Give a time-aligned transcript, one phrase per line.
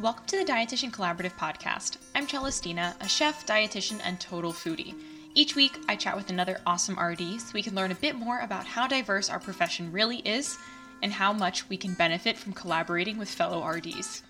[0.00, 1.96] Welcome to the Dietitian Collaborative Podcast.
[2.14, 4.94] I'm Celestina, a chef, dietitian, and total foodie.
[5.34, 8.38] Each week, I chat with another awesome RD so we can learn a bit more
[8.38, 10.56] about how diverse our profession really is
[11.02, 14.22] and how much we can benefit from collaborating with fellow RDs.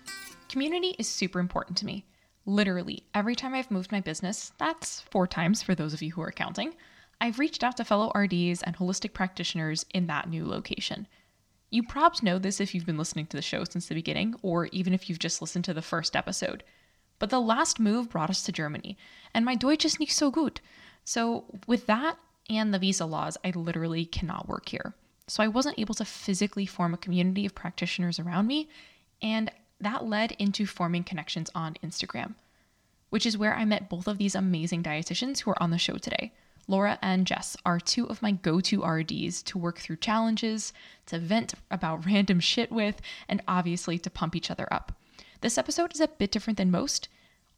[0.49, 2.03] Community is super important to me.
[2.47, 6.21] Literally, every time I've moved my business, that's four times for those of you who
[6.23, 6.73] are counting,
[7.21, 11.07] I've reached out to fellow RDs and holistic practitioners in that new location.
[11.69, 14.65] You probs know this if you've been listening to the show since the beginning, or
[14.67, 16.63] even if you've just listened to the first episode.
[17.19, 18.97] But the last move brought us to Germany,
[19.33, 20.61] and my Deutsch is nicht so gut.
[21.03, 22.17] So, with that
[22.49, 24.95] and the visa laws, I literally cannot work here.
[25.27, 28.69] So, I wasn't able to physically form a community of practitioners around me,
[29.21, 32.35] and that led into forming connections on Instagram,
[33.09, 35.97] which is where I met both of these amazing dietitians who are on the show
[35.97, 36.33] today.
[36.69, 40.71] Laura and Jess are two of my go to RDs to work through challenges,
[41.07, 44.91] to vent about random shit with, and obviously to pump each other up.
[45.41, 47.09] This episode is a bit different than most.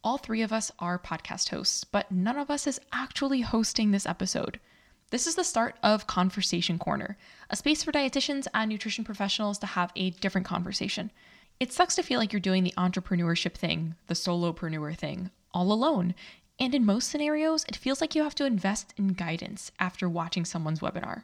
[0.01, 4.05] All three of us are podcast hosts, but none of us is actually hosting this
[4.05, 4.61] episode.
[5.09, 7.17] This is the start of Conversation Corner,
[7.49, 11.11] a space for dietitians and nutrition professionals to have a different conversation.
[11.59, 16.15] It sucks to feel like you're doing the entrepreneurship thing, the solopreneur thing, all alone,
[16.61, 20.45] and in most scenarios, it feels like you have to invest in guidance after watching
[20.45, 21.23] someone's webinar.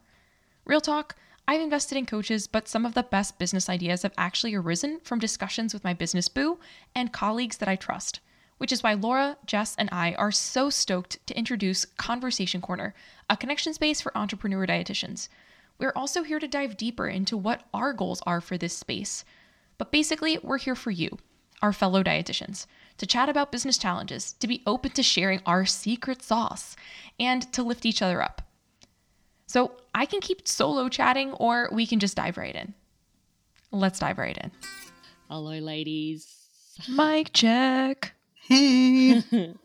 [0.65, 1.15] Real talk,
[1.47, 5.19] I've invested in coaches, but some of the best business ideas have actually arisen from
[5.19, 6.57] discussions with my business boo
[6.95, 8.19] and colleagues that I trust,
[8.57, 12.95] which is why Laura, Jess, and I are so stoked to introduce Conversation Corner,
[13.29, 15.29] a connection space for entrepreneur dietitians.
[15.77, 19.23] We're also here to dive deeper into what our goals are for this space.
[19.77, 21.19] But basically, we're here for you,
[21.61, 22.65] our fellow dietitians
[22.97, 26.75] to chat about business challenges, to be open to sharing our secret sauce,
[27.19, 28.41] and to lift each other up.
[29.45, 32.73] So I can keep solo chatting, or we can just dive right in.
[33.71, 34.51] Let's dive right in.
[35.29, 36.27] Hello, ladies.
[36.87, 38.13] Mic check.
[38.33, 39.23] Hey.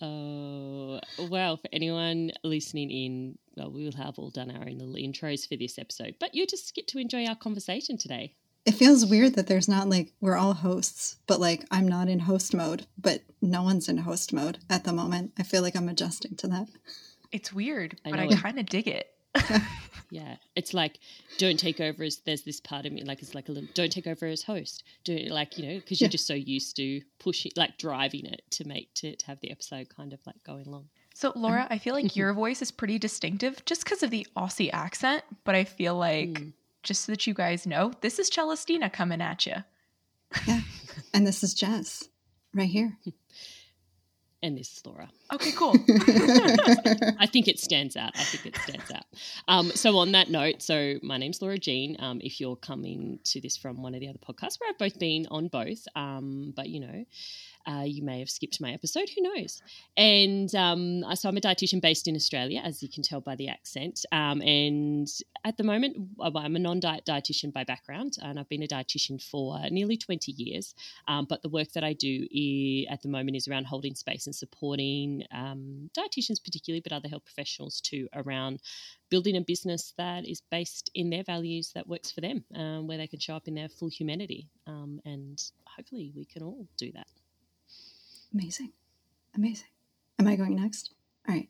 [0.00, 4.94] Oh, well, for anyone listening in, well, we will have all done our own little
[4.94, 8.32] intros for this episode, but you just get to enjoy our conversation today
[8.68, 12.18] it feels weird that there's not like we're all hosts, but like I'm not in
[12.18, 15.32] host mode, but no one's in host mode at the moment.
[15.38, 16.68] I feel like I'm adjusting to that.
[17.32, 19.08] It's weird, I but I kind of dig it.
[20.10, 20.98] yeah, it's like
[21.38, 23.90] don't take over as there's this part of me like it's like a little don't
[23.90, 24.84] take over as host.
[25.02, 26.12] Do like you know because you're yeah.
[26.12, 29.88] just so used to pushing like driving it to make to, to have the episode
[29.88, 30.90] kind of like going along.
[31.14, 34.70] So Laura, I feel like your voice is pretty distinctive just because of the Aussie
[34.74, 36.52] accent, but I feel like mm
[36.82, 39.56] just so that you guys know, this is Celestina coming at you.
[40.46, 40.60] Yeah.
[41.14, 42.08] and this is Jess
[42.54, 42.98] right here.
[44.40, 45.08] And this is Laura.
[45.32, 45.74] Okay, cool.
[47.18, 48.12] I think it stands out.
[48.14, 49.02] I think it stands out.
[49.48, 51.96] Um, so, on that note, so my name's Laura Jean.
[51.98, 54.96] Um, if you're coming to this from one of the other podcasts where I've both
[54.96, 57.04] been on both, um, but you know,
[57.66, 59.62] uh, you may have skipped my episode, who knows?
[59.96, 63.48] And um, so I'm a dietitian based in Australia, as you can tell by the
[63.48, 64.04] accent.
[64.12, 65.08] Um, and
[65.44, 69.22] at the moment, I'm a non diet dietitian by background, and I've been a dietitian
[69.22, 70.74] for nearly 20 years.
[71.06, 74.26] Um, but the work that I do is, at the moment is around holding space
[74.26, 78.60] and supporting um, dietitians, particularly, but other health professionals too, around
[79.10, 82.98] building a business that is based in their values that works for them, um, where
[82.98, 84.48] they can show up in their full humanity.
[84.66, 85.42] Um, and
[85.76, 87.06] hopefully, we can all do that.
[88.32, 88.72] Amazing.
[89.34, 89.68] Amazing.
[90.18, 90.92] Am I going next?
[91.28, 91.48] All right.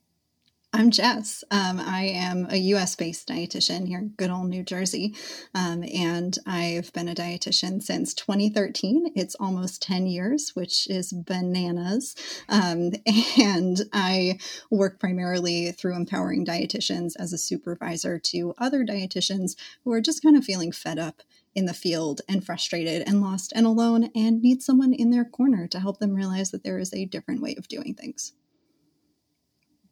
[0.71, 1.44] I'm Jess.
[1.50, 5.15] Um, I am a US based dietitian here in good old New Jersey.
[5.55, 9.12] Um, and I've been a dietitian since 2013.
[9.17, 12.15] It's almost 10 years, which is bananas.
[12.50, 12.93] Um,
[13.41, 14.38] and I
[14.71, 20.37] work primarily through empowering dietitians as a supervisor to other dietitians who are just kind
[20.37, 21.22] of feeling fed up
[21.58, 25.66] in the field and frustrated and lost and alone and need someone in their corner
[25.66, 28.32] to help them realize that there is a different way of doing things.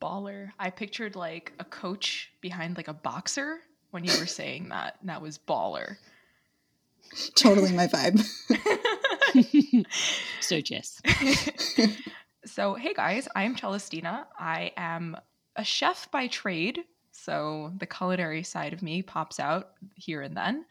[0.00, 0.52] Baller.
[0.60, 3.58] I pictured like a coach behind like a boxer
[3.90, 4.98] when you were saying that.
[5.00, 5.96] And that was baller.
[7.34, 8.24] Totally my vibe.
[10.40, 11.02] so, Jess.
[12.44, 14.26] so, hey guys, I'm Celestina.
[14.38, 15.16] I am
[15.56, 16.84] a chef by trade.
[17.10, 20.64] So, the culinary side of me pops out here and then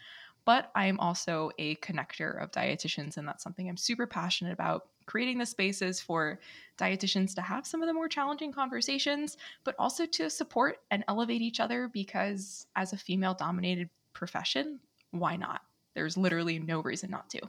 [0.46, 5.38] but I'm also a connector of dietitians, and that's something I'm super passionate about creating
[5.38, 6.40] the spaces for
[6.78, 11.42] dietitians to have some of the more challenging conversations, but also to support and elevate
[11.42, 14.80] each other because as a female dominated profession,
[15.12, 15.62] why not?
[15.94, 17.42] There's literally no reason not to.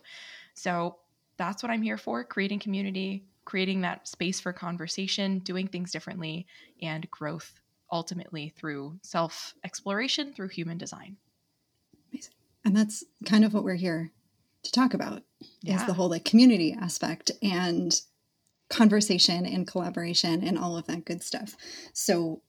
[0.55, 0.97] So
[1.37, 6.47] that's what I'm here for creating community, creating that space for conversation, doing things differently,
[6.81, 7.61] and growth
[7.93, 11.17] ultimately through self exploration, through human design.
[12.67, 14.11] And that's kind of what we're here
[14.65, 15.23] to talk about
[15.63, 15.77] Yeah.
[15.77, 17.99] is the whole like community aspect and
[18.69, 21.57] conversation and collaboration and all of that good stuff.
[21.93, 22.43] So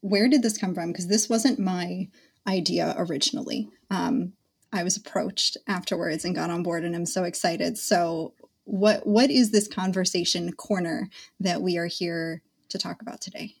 [0.00, 0.90] where did this come from?
[0.90, 2.08] Because this wasn't my
[2.46, 3.68] idea originally.
[3.90, 4.32] Um,
[4.72, 7.76] I was approached afterwards and got on board, and I'm so excited.
[7.76, 8.34] So,
[8.64, 11.08] what what is this conversation corner
[11.40, 13.56] that we are here to talk about today?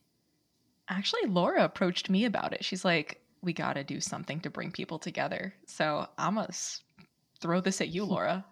[0.88, 2.64] Actually, Laura approached me about it.
[2.64, 6.48] She's like, "We got to do something to bring people together." So I'm gonna
[7.40, 8.44] throw this at you, Laura,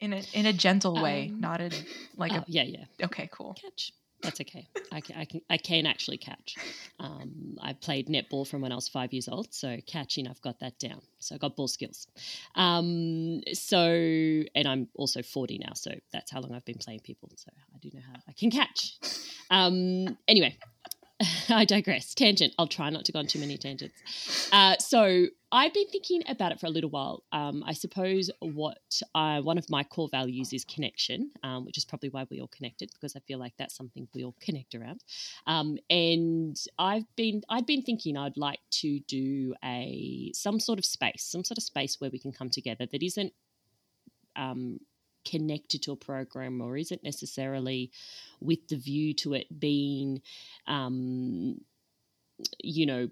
[0.00, 1.72] in a in a gentle way, Um, not in
[2.16, 2.84] like Oh, yeah, yeah.
[3.04, 3.54] Okay, cool.
[3.54, 3.92] Catch.
[4.22, 4.68] That's okay.
[4.90, 6.56] I can, I can, I can actually catch.
[6.98, 10.58] Um, I played netball from when I was five years old, so catching, I've got
[10.60, 11.02] that down.
[11.20, 12.08] So I got ball skills.
[12.56, 17.30] Um, so, and I'm also 40 now, so that's how long I've been playing people.
[17.36, 18.96] So I do know how I can catch.
[19.50, 20.58] Um, anyway,
[21.48, 22.14] I digress.
[22.14, 22.54] Tangent.
[22.58, 24.48] I'll try not to go on too many tangents.
[24.52, 27.24] Uh, so I've been thinking about it for a little while.
[27.32, 28.78] Um, I suppose what
[29.14, 32.90] one of my core values is connection, um, which is probably why we all connected
[32.92, 35.02] because I feel like that's something we all connect around.
[35.46, 40.84] Um, and I've been I'd been thinking I'd like to do a some sort of
[40.84, 43.32] space, some sort of space where we can come together that isn't
[44.36, 44.78] um,
[45.28, 47.90] connected to a program or is it necessarily
[48.40, 50.22] with the view to it being,
[50.66, 51.60] um,
[52.62, 53.08] you know,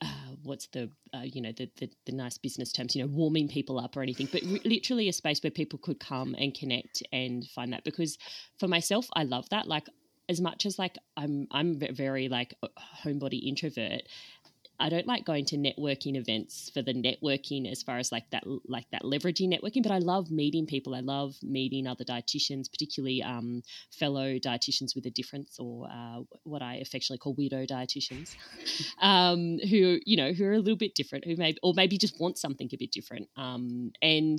[0.00, 0.06] uh,
[0.44, 3.80] what's the uh, you know the, the the nice business terms you know warming people
[3.80, 7.46] up or anything but re- literally a space where people could come and connect and
[7.46, 8.16] find that because
[8.60, 9.88] for myself I love that like
[10.28, 12.54] as much as like I'm I'm very like
[13.02, 14.02] homebody introvert
[14.80, 18.44] I don't like going to networking events for the networking as far as like that
[18.66, 20.94] like that leveraging networking, but I love meeting people.
[20.94, 26.62] I love meeting other dietitians, particularly um, fellow dietitians with a difference, or uh, what
[26.62, 28.36] I affectionately call weirdo dietitians,
[29.02, 32.20] um, who you know who are a little bit different, who maybe or maybe just
[32.20, 33.28] want something a bit different.
[33.36, 34.38] Um, and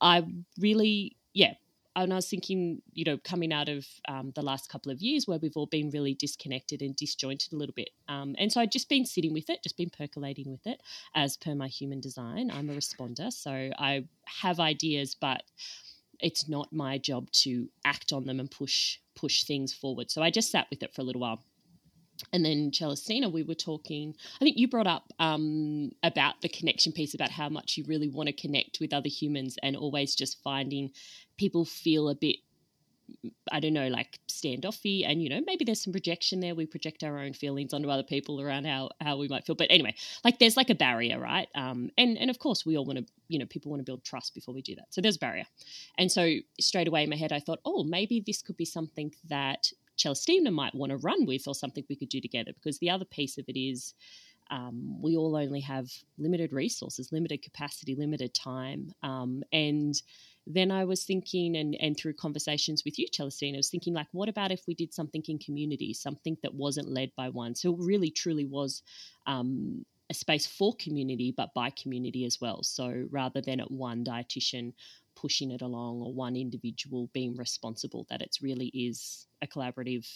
[0.00, 0.24] I
[0.58, 1.54] really, yeah,
[1.96, 5.26] and I was thinking, you know, coming out of um, the last couple of years
[5.26, 7.90] where we've all been really disconnected and disjointed a little bit.
[8.08, 10.80] Um, and so I'd just been sitting with it, just been percolating with it
[11.14, 12.50] as per my human design.
[12.50, 13.32] I'm a responder.
[13.32, 14.04] So I
[14.42, 15.42] have ideas, but
[16.20, 20.10] it's not my job to act on them and push push things forward.
[20.10, 21.42] So I just sat with it for a little while.
[22.32, 24.14] And then Celestina, we were talking.
[24.40, 28.08] I think you brought up um, about the connection piece, about how much you really
[28.08, 30.90] want to connect with other humans, and always just finding
[31.36, 32.36] people feel a bit
[33.50, 36.54] I don't know, like standoffy, and you know, maybe there's some projection there.
[36.54, 39.56] We project our own feelings onto other people around how how we might feel.
[39.56, 39.94] But anyway,
[40.24, 41.48] like there's like a barrier, right?
[41.54, 44.04] Um, and and of course, we all want to, you know, people want to build
[44.04, 44.86] trust before we do that.
[44.90, 45.44] So there's a barrier.
[45.98, 49.12] And so straight away in my head, I thought, oh, maybe this could be something
[49.28, 52.52] that Celestina might want to run with, or something we could do together.
[52.54, 53.94] Because the other piece of it is.
[54.52, 55.86] Um, we all only have
[56.18, 59.94] limited resources, limited capacity, limited time, um, and
[60.46, 64.08] then I was thinking, and, and through conversations with you, Celestine, I was thinking, like,
[64.12, 67.54] what about if we did something in community, something that wasn't led by one?
[67.54, 68.82] So it really, truly was
[69.26, 72.62] um, a space for community, but by community as well.
[72.62, 74.72] So rather than at one dietitian
[75.20, 80.06] pushing it along or one individual being responsible, that it really is a collaborative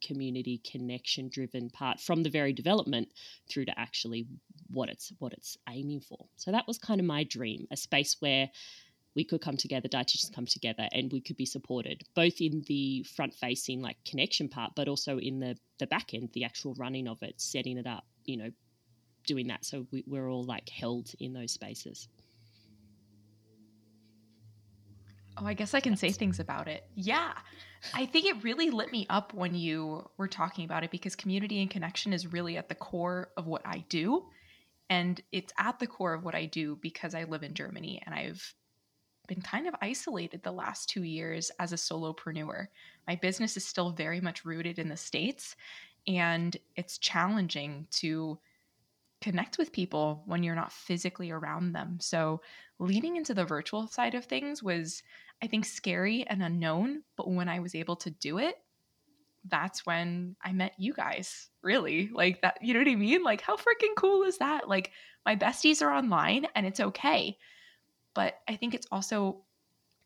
[0.00, 3.08] community connection driven part from the very development
[3.50, 4.24] through to actually
[4.70, 8.14] what it's what it's aiming for so that was kind of my dream a space
[8.20, 8.48] where
[9.18, 13.02] we could come together, dietitians come together, and we could be supported both in the
[13.02, 17.08] front facing like connection part, but also in the the back end, the actual running
[17.08, 18.50] of it, setting it up, you know,
[19.26, 19.64] doing that.
[19.64, 22.08] So we, we're all like held in those spaces.
[25.40, 26.84] Oh, I guess I can say things about it.
[26.94, 27.32] Yeah.
[27.94, 31.60] I think it really lit me up when you were talking about it because community
[31.60, 34.26] and connection is really at the core of what I do.
[34.90, 38.14] And it's at the core of what I do because I live in Germany and
[38.14, 38.54] I've
[39.28, 42.66] been kind of isolated the last two years as a solopreneur.
[43.06, 45.54] My business is still very much rooted in the States,
[46.06, 48.38] and it's challenging to
[49.20, 51.98] connect with people when you're not physically around them.
[52.00, 52.40] So,
[52.78, 55.02] leaning into the virtual side of things was,
[55.42, 57.02] I think, scary and unknown.
[57.16, 58.56] But when I was able to do it,
[59.44, 62.10] that's when I met you guys, really.
[62.12, 63.22] Like that, you know what I mean?
[63.22, 64.68] Like, how freaking cool is that?
[64.68, 64.90] Like,
[65.24, 67.36] my besties are online and it's okay.
[68.14, 69.44] But I think it's also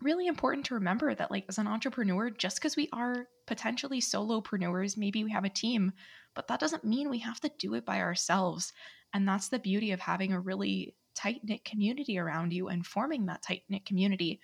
[0.03, 4.97] really important to remember that, like, as an entrepreneur, just because we are potentially solopreneurs,
[4.97, 5.93] maybe we have a team,
[6.35, 8.73] but that doesn't mean we have to do it by ourselves.
[9.15, 13.27] And that's the beauty of having a really tight knit community around you and forming
[13.27, 14.41] that tight knit community,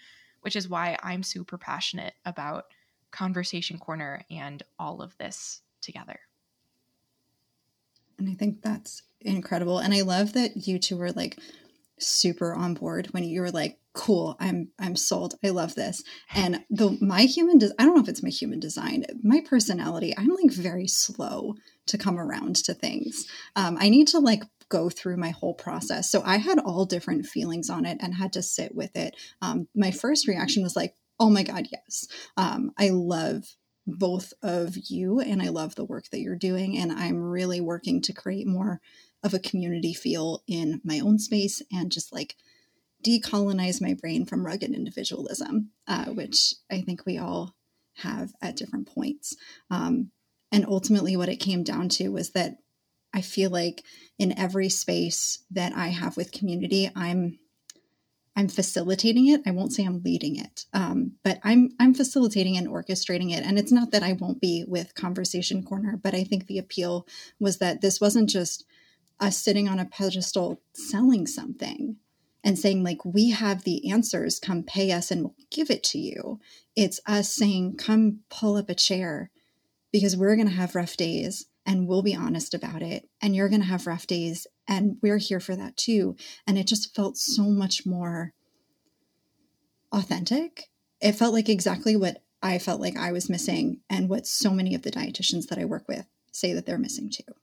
[0.48, 2.64] which is why I'm super passionate about
[3.10, 6.20] Conversation Corner and all of this together.
[8.18, 9.78] And I think that's incredible.
[9.78, 11.38] And I love that you two were like
[11.98, 15.34] super on board when you were like, "Cool, I'm I'm sold.
[15.44, 16.02] I love this."
[16.34, 20.14] And the my human, des- I don't know if it's my human design, my personality.
[20.16, 21.56] I'm like very slow
[21.88, 23.26] to come around to things.
[23.54, 26.10] Um, I need to like go through my whole process.
[26.10, 29.16] So I had all different feelings on it and had to sit with it.
[29.40, 32.06] Um, my first reaction was like, "Oh my god, yes!
[32.36, 33.44] Um, I love."
[33.90, 38.02] both of you and I love the work that you're doing and I'm really working
[38.02, 38.82] to create more
[39.22, 42.36] of a community feel in my own space and just like
[43.04, 47.54] decolonize my brain from rugged individualism, uh, which I think we all
[47.96, 49.36] have at different points.
[49.70, 50.10] Um,
[50.50, 52.56] and ultimately, what it came down to was that
[53.18, 53.82] I feel like
[54.16, 57.40] in every space that I have with community, I'm
[58.36, 59.40] I'm facilitating it.
[59.44, 63.44] I won't say I'm leading it, um, but I'm I'm facilitating and orchestrating it.
[63.44, 67.08] And it's not that I won't be with Conversation Corner, but I think the appeal
[67.40, 68.64] was that this wasn't just
[69.18, 71.96] us sitting on a pedestal selling something
[72.44, 75.98] and saying like we have the answers come pay us and we'll give it to
[75.98, 76.38] you
[76.76, 79.32] it's us saying come pull up a chair
[79.92, 83.50] because we're going to have rough days and we'll be honest about it and you're
[83.50, 86.16] going to have rough days and we're here for that too.
[86.46, 88.32] And it just felt so much more
[89.92, 90.64] authentic.
[91.00, 94.72] It felt like exactly what i felt like i was missing and what so many
[94.72, 97.34] of the dietitians that i work with say that they're missing too.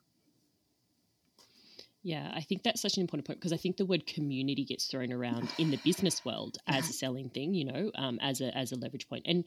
[2.02, 4.86] Yeah, I think that's such an important point because I think the word community gets
[4.86, 8.56] thrown around in the business world as a selling thing, you know, um, as a
[8.56, 9.26] as a leverage point.
[9.26, 9.44] And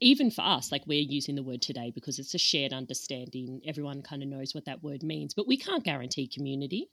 [0.00, 3.62] even for us, like we're using the word today because it's a shared understanding.
[3.66, 6.90] Everyone kind of knows what that word means, but we can't guarantee community.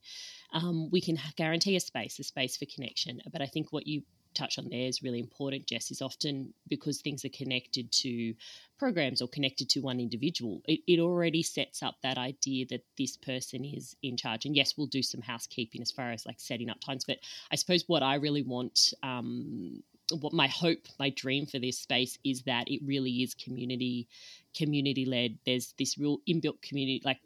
[0.54, 3.22] Um, we can guarantee a space, a space for connection.
[3.32, 7.02] But I think what you touch on there is really important, Jess, is often because
[7.02, 8.34] things are connected to
[8.80, 13.18] programs or connected to one individual, it, it already sets up that idea that this
[13.18, 14.46] person is in charge.
[14.46, 17.06] And yes, we'll do some housekeeping as far as like setting up times.
[17.06, 17.20] But
[17.52, 19.84] I suppose what I really want, um,
[20.18, 24.08] what my hope, my dream for this space is that it really is community
[24.56, 25.38] community led.
[25.46, 27.20] There's this real inbuilt community, like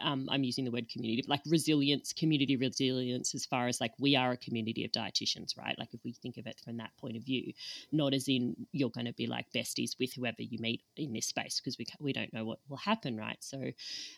[0.00, 3.92] um, I'm using the word community, but like resilience, community resilience, as far as like
[3.98, 5.78] we are a community of dietitians, right?
[5.78, 7.52] Like if we think of it from that point of view,
[7.92, 11.26] not as in you're going to be like besties with whoever you meet in this
[11.26, 13.38] space because we we don't know what will happen, right?
[13.40, 13.72] So,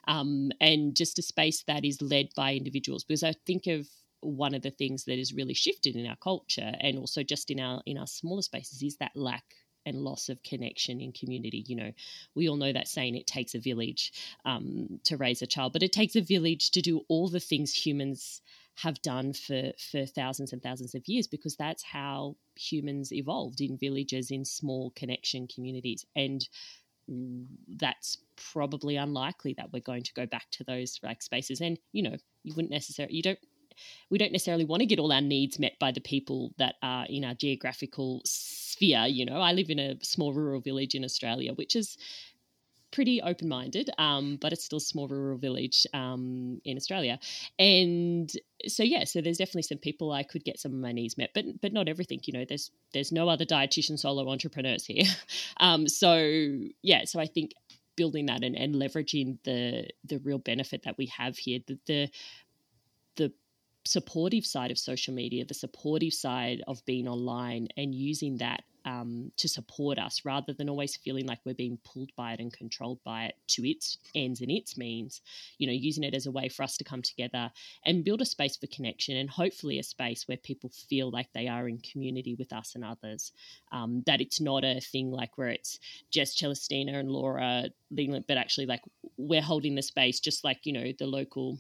[0.07, 3.89] um, and just a space that is led by individuals because I think of
[4.23, 7.61] one of the things that has really shifted in our culture and also just in
[7.61, 9.45] our in our smaller spaces is that lack
[9.85, 11.65] and loss of connection in community.
[11.67, 11.93] You know,
[12.35, 14.13] we all know that saying it takes a village
[14.45, 17.75] um, to raise a child, but it takes a village to do all the things
[17.75, 18.41] humans
[18.77, 23.77] have done for for thousands and thousands of years because that's how humans evolved in
[23.77, 26.49] villages in small connection communities and
[27.77, 32.03] that's probably unlikely that we're going to go back to those like spaces and you
[32.03, 33.39] know you wouldn't necessarily you don't
[34.11, 37.07] we don't necessarily want to get all our needs met by the people that are
[37.09, 39.07] in our geographical sphere.
[39.07, 41.97] You know, I live in a small rural village in Australia, which is
[42.93, 47.19] pretty open minded, um, but it's still a small rural village um, in Australia.
[47.59, 48.31] And
[48.69, 51.31] so yeah, so there's definitely some people I could get some of my needs met,
[51.35, 52.21] but but not everything.
[52.25, 55.05] You know, there's there's no other dietitian solo entrepreneurs here.
[55.59, 56.17] um, so
[56.83, 57.53] yeah, so I think
[57.97, 62.11] building that and, and leveraging the the real benefit that we have here, the the
[63.17, 63.33] the
[63.85, 69.31] supportive side of social media, the supportive side of being online, and using that um,
[69.37, 72.99] to support us rather than always feeling like we're being pulled by it and controlled
[73.05, 75.21] by it to its ends and its means.
[75.59, 77.51] You know, using it as a way for us to come together
[77.85, 81.49] and build a space for connection and hopefully a space where people feel like they
[81.49, 83.33] are in community with us and others.
[83.71, 85.79] Um, that it's not a thing like where it's
[86.11, 88.83] just Celestina and Laura, but actually like
[89.17, 91.59] we're holding the space just like, you know, the local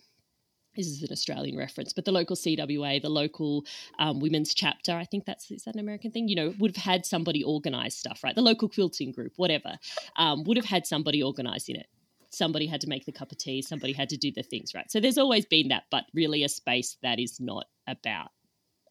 [0.74, 3.64] this is an Australian reference, but the local CWA, the local
[3.98, 6.84] um, women's chapter, I think that's is that an American thing, you know, would have
[6.84, 8.34] had somebody organize stuff, right?
[8.34, 9.78] The local quilting group, whatever,
[10.16, 11.86] um, would have had somebody organizing it.
[12.30, 14.90] Somebody had to make the cup of tea, somebody had to do the things, right?
[14.90, 18.30] So there's always been that, but really a space that is not about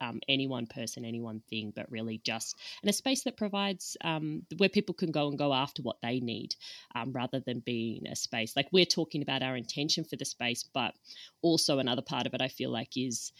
[0.01, 3.95] um, any one person, any one thing, but really just in a space that provides
[4.03, 6.55] um, where people can go and go after what they need
[6.95, 10.63] um, rather than being a space like we're talking about our intention for the space,
[10.73, 10.93] but
[11.41, 13.31] also another part of it I feel like is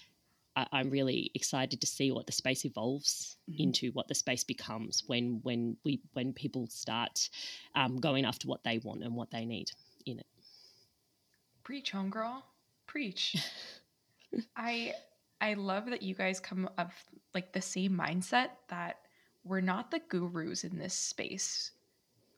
[0.55, 3.63] I'm really excited to see what the space evolves mm-hmm.
[3.63, 7.29] into, what the space becomes when when we when people start
[7.75, 9.71] um, going after what they want and what they need
[10.05, 10.27] in it.
[11.63, 12.41] Preach, homegirl,
[12.85, 13.37] preach.
[14.57, 14.93] I
[15.41, 16.93] I love that you guys come of
[17.33, 18.97] like the same mindset that
[19.43, 21.71] we're not the gurus in this space.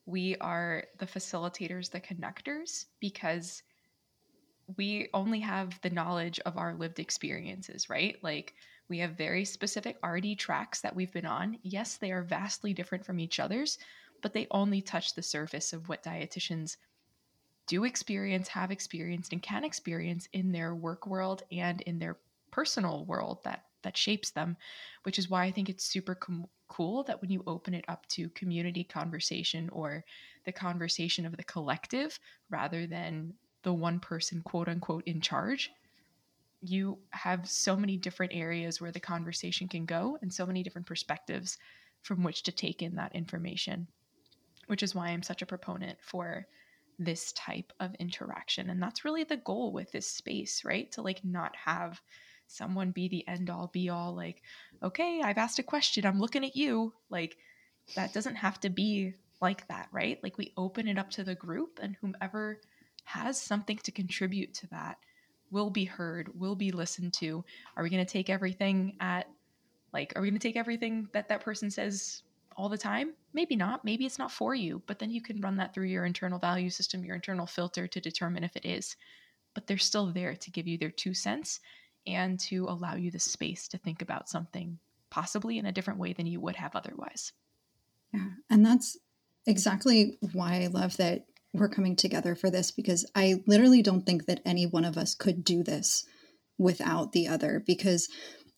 [0.06, 3.62] We are the facilitators, the connectors, because
[4.78, 8.18] we only have the knowledge of our lived experiences, right?
[8.24, 8.54] Like
[8.90, 11.58] We have very specific RD tracks that we've been on.
[11.64, 13.78] Yes, they are vastly different from each other's,
[14.22, 16.78] but they only touch the surface of what dietitians
[17.66, 22.18] do experience, have experienced, and can experience in their work world and in their
[22.54, 24.56] personal world that that shapes them,
[25.04, 28.08] which is why I think it's super com- cool that when you open it up
[28.10, 30.06] to community conversation or
[30.46, 32.20] the conversation of the collective
[32.50, 33.34] rather than
[33.64, 35.72] the one person quote unquote in charge,
[36.62, 40.88] you have so many different areas where the conversation can go and so many different
[40.88, 41.58] perspectives
[42.04, 43.88] from which to take in that information,
[44.68, 46.46] which is why I'm such a proponent for
[47.00, 48.70] this type of interaction.
[48.70, 50.92] And that's really the goal with this space, right?
[50.94, 52.00] To like not have
[52.48, 54.42] someone be the end all be all, like,
[54.82, 56.94] okay, I've asked a question, I'm looking at you.
[57.10, 57.38] Like,
[57.96, 60.20] that doesn't have to be like that, right?
[60.24, 62.62] Like, we open it up to the group, and whomever
[63.06, 64.98] has something to contribute to that
[65.52, 67.44] will be heard, will be listened to.
[67.76, 69.28] Are we going to take everything at,
[69.92, 72.24] like, are we going to take everything that that person says
[72.56, 73.14] all the time?
[73.34, 73.84] Maybe not.
[73.86, 76.70] Maybe it's not for you, but then you can run that through your internal value
[76.70, 78.96] system, your internal filter to determine if it is.
[79.54, 81.60] But they're still there to give you their two cents
[82.06, 84.80] and to allow you the space to think about something
[85.10, 87.34] possibly in a different way than you would have otherwise.
[88.14, 88.30] Yeah.
[88.50, 88.98] And that's
[89.46, 94.26] exactly why I love that we're coming together for this because I literally don't think
[94.26, 96.06] that any one of us could do this
[96.58, 98.10] without the other because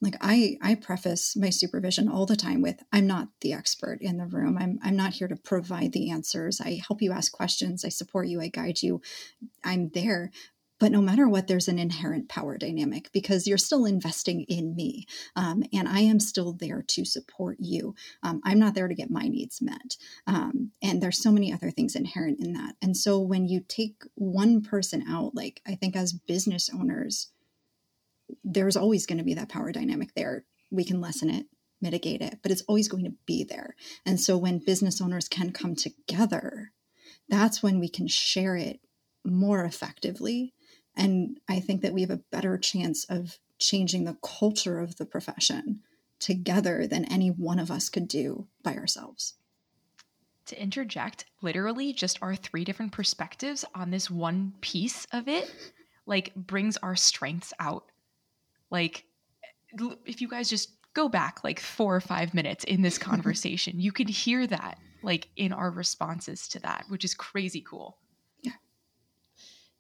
[0.02, 4.18] like I I preface my supervision all the time with I'm not the expert in
[4.18, 4.58] the room.
[4.58, 6.62] I'm I'm not here to provide the answers.
[6.62, 9.02] I help you ask questions, I support you, I guide you.
[9.64, 10.32] I'm there,
[10.80, 15.06] but no matter what, there's an inherent power dynamic because you're still investing in me.
[15.36, 17.96] Um, and I am still there to support you.
[18.24, 19.96] Um, I'm not there to get my needs met.
[20.28, 22.76] Um, and there's so many other things inherent in that.
[22.82, 27.30] And so when you take one person out, like I think as business owners,
[28.44, 30.46] there's always going to be that power dynamic there.
[30.72, 31.46] We can lessen it,
[31.82, 33.76] mitigate it, but it's always going to be there.
[34.06, 36.72] And so when business owners can come together,
[37.30, 38.82] that's when we can share it
[39.24, 40.54] more effectively
[40.96, 45.06] and I think that we have a better chance of changing the culture of the
[45.06, 45.82] profession
[46.20, 49.36] together than any one of us could do by ourselves.
[50.48, 55.54] To interject, literally just our three different perspectives on this one piece of it,
[56.06, 57.86] like brings our strengths out.
[58.70, 59.06] Like,
[60.06, 63.92] if you guys just go back like four or five minutes in this conversation, you
[63.92, 67.98] can hear that like in our responses to that, which is crazy cool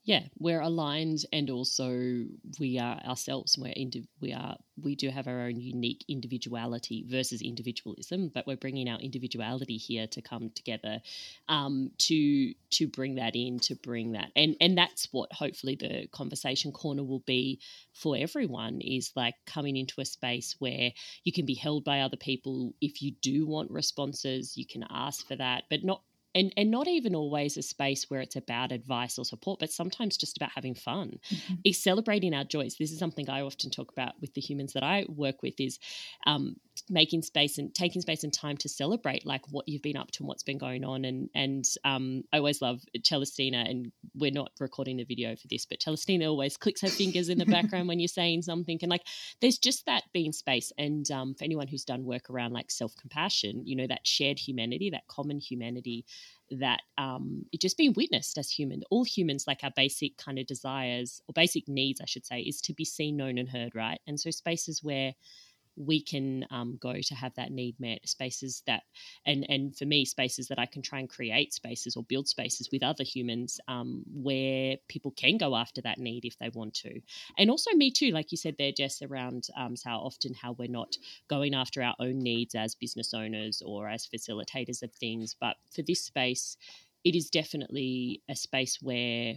[0.05, 2.25] yeah, we're aligned, and also
[2.59, 3.57] we are ourselves.
[3.57, 8.55] We're indi- we are we do have our own unique individuality versus individualism, but we're
[8.55, 11.01] bringing our individuality here to come together
[11.49, 16.07] um, to to bring that in, to bring that, and and that's what hopefully the
[16.11, 17.59] conversation corner will be
[17.93, 20.91] for everyone is like coming into a space where
[21.23, 22.73] you can be held by other people.
[22.79, 26.01] If you do want responses, you can ask for that, but not
[26.35, 30.17] and and not even always a space where it's about advice or support but sometimes
[30.17, 31.53] just about having fun mm-hmm.
[31.63, 34.83] is celebrating our joys this is something i often talk about with the humans that
[34.83, 35.79] i work with is
[36.27, 36.57] um,
[36.89, 40.21] making space and taking space and time to celebrate like what you've been up to
[40.21, 44.51] and what's been going on and and um, i always love celestina and we're not
[44.59, 47.99] recording the video for this but celestina always clicks her fingers in the background when
[47.99, 49.05] you're saying something and like
[49.41, 53.65] there's just that being space and um, for anyone who's done work around like self-compassion
[53.65, 56.05] you know that shared humanity that common humanity
[56.51, 58.83] that um, it just being witnessed as human.
[58.89, 62.61] All humans, like our basic kind of desires or basic needs, I should say, is
[62.61, 63.99] to be seen, known, and heard, right?
[64.07, 65.13] And so spaces where
[65.77, 68.83] we can um, go to have that need met spaces that
[69.25, 72.69] and and for me spaces that i can try and create spaces or build spaces
[72.71, 77.01] with other humans um, where people can go after that need if they want to.
[77.37, 80.67] And also me too like you said there jess around um, how often how we're
[80.69, 80.95] not
[81.27, 85.35] going after our own needs as business owners or as facilitators of things.
[85.39, 86.57] But for this space
[87.03, 89.35] it is definitely a space where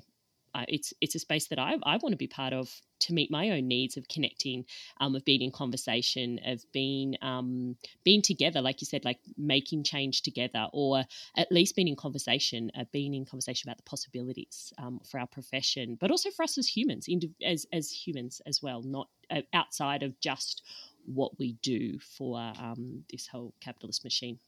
[0.54, 3.30] uh, it's it's a space that I, I want to be part of to meet
[3.30, 4.64] my own needs of connecting,
[5.00, 9.84] um, of being in conversation, of being um, being together, like you said, like making
[9.84, 11.04] change together, or
[11.36, 15.26] at least being in conversation, uh, being in conversation about the possibilities um, for our
[15.26, 17.08] profession, but also for us as humans,
[17.44, 20.62] as as humans as well, not uh, outside of just
[21.04, 24.38] what we do for um, this whole capitalist machine.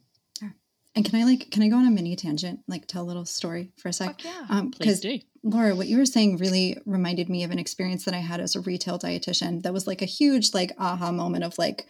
[0.95, 3.25] And can I like can I go on a mini tangent, like tell a little
[3.25, 4.09] story for a sec?
[4.09, 4.47] Fuck yeah.
[4.49, 5.19] Um, Please do.
[5.43, 8.57] Laura, what you were saying really reminded me of an experience that I had as
[8.57, 9.63] a retail dietitian.
[9.63, 11.87] That was like a huge like aha moment of like,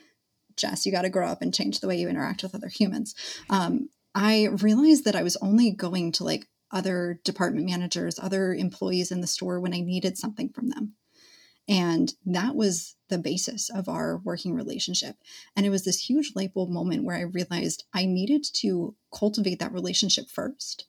[0.56, 3.14] Jess, you got to grow up and change the way you interact with other humans.
[3.48, 9.10] Um, I realized that I was only going to like other department managers, other employees
[9.10, 10.94] in the store when I needed something from them.
[11.68, 15.16] And that was the basis of our working relationship.
[15.54, 19.58] And it was this huge light bulb moment where I realized I needed to cultivate
[19.58, 20.86] that relationship first.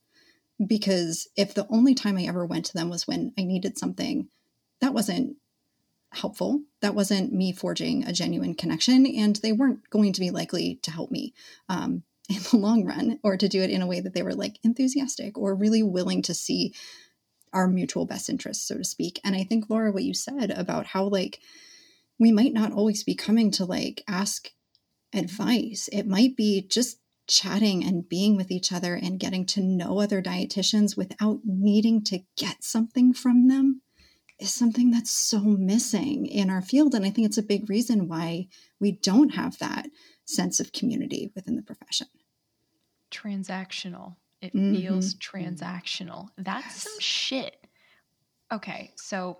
[0.65, 4.29] Because if the only time I ever went to them was when I needed something,
[4.79, 5.37] that wasn't
[6.11, 6.61] helpful.
[6.81, 10.91] That wasn't me forging a genuine connection, and they weren't going to be likely to
[10.91, 11.33] help me
[11.69, 14.35] um, in the long run or to do it in a way that they were
[14.35, 16.73] like enthusiastic or really willing to see
[17.53, 19.19] our mutual best interests, so to speak.
[19.23, 21.39] And I think, Laura, what you said about how like
[22.21, 24.49] we might not always be coming to like ask
[25.11, 29.99] advice, it might be just chatting and being with each other and getting to know
[29.99, 33.81] other dietitians without needing to get something from them
[34.37, 36.93] is something that's so missing in our field.
[36.93, 39.87] And I think it's a big reason why we don't have that
[40.25, 42.07] sense of community within the profession.
[43.09, 44.17] Transactional.
[44.43, 44.75] It mm-hmm.
[44.75, 46.27] feels transactional.
[46.37, 46.83] That's yes.
[46.83, 47.67] some shit.
[48.51, 49.39] Okay, so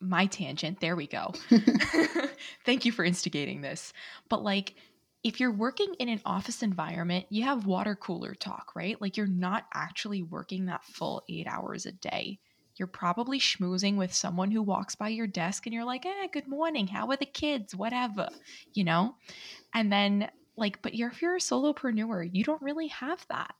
[0.00, 1.34] my tangent, there we go.
[2.64, 3.92] Thank you for instigating this.
[4.28, 4.74] But like,
[5.24, 9.00] if you're working in an office environment, you have water cooler talk, right?
[9.00, 12.38] Like, you're not actually working that full eight hours a day
[12.78, 16.46] you're probably schmoozing with someone who walks by your desk and you're like, eh, good
[16.46, 16.86] morning.
[16.86, 17.74] How are the kids?
[17.74, 18.28] Whatever,
[18.72, 19.16] you know?
[19.74, 23.54] And then, like, but you're, if you're a solopreneur, you don't really have that.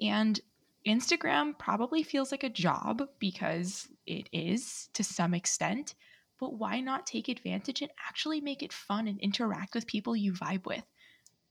[0.00, 0.38] And
[0.86, 5.94] Instagram probably feels like a job because it is to some extent,
[6.38, 10.32] but why not take advantage and actually make it fun and interact with people you
[10.32, 10.84] vibe with?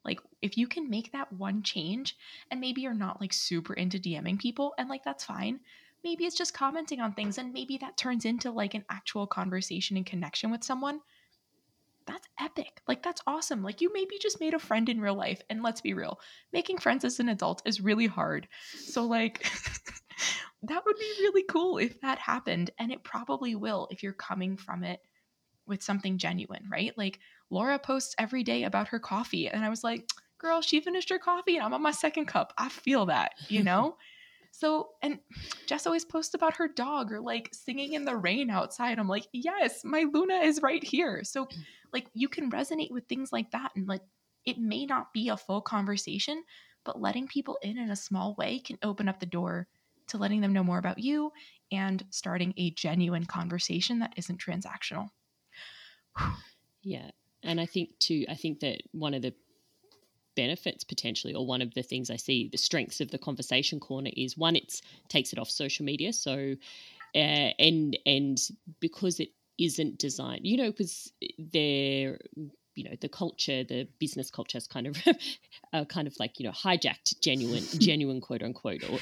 [0.03, 2.15] Like, if you can make that one change,
[2.49, 5.59] and maybe you're not like super into DMing people, and like that's fine,
[6.03, 9.97] maybe it's just commenting on things and maybe that turns into like an actual conversation
[9.97, 11.01] and connection with someone
[12.09, 12.81] that's epic.
[12.87, 13.63] Like that's awesome.
[13.63, 16.19] Like you maybe just made a friend in real life and let's be real
[16.51, 18.47] making friends as an adult is really hard.
[18.75, 19.43] So like
[20.63, 24.57] that would be really cool if that happened and it probably will if you're coming
[24.57, 24.99] from it
[25.67, 26.97] with something genuine right?
[26.97, 27.19] Like
[27.51, 31.17] laura posts every day about her coffee and i was like girl she finished her
[31.17, 32.53] coffee and i'm on my second cup.
[32.57, 33.97] I feel that you know
[34.51, 35.19] so, and
[35.67, 38.99] Jess always posts about her dog or like singing in the rain outside.
[38.99, 41.23] I'm like, yes, my Luna is right here.
[41.23, 41.57] So, mm.
[41.93, 43.71] like, you can resonate with things like that.
[43.75, 44.01] And like,
[44.45, 46.43] it may not be a full conversation,
[46.83, 49.67] but letting people in in a small way can open up the door
[50.07, 51.31] to letting them know more about you
[51.71, 55.09] and starting a genuine conversation that isn't transactional.
[56.81, 57.11] yeah.
[57.43, 59.33] And I think too, I think that one of the
[60.35, 64.11] benefits potentially or one of the things i see the strengths of the conversation corner
[64.15, 66.55] is one it takes it off social media so
[67.15, 68.37] uh, and and
[68.79, 72.19] because it isn't designed you know because they're
[72.75, 74.97] you know the culture the business culture has kind of
[75.73, 78.99] uh, kind of like you know hijacked genuine genuine quote unquote or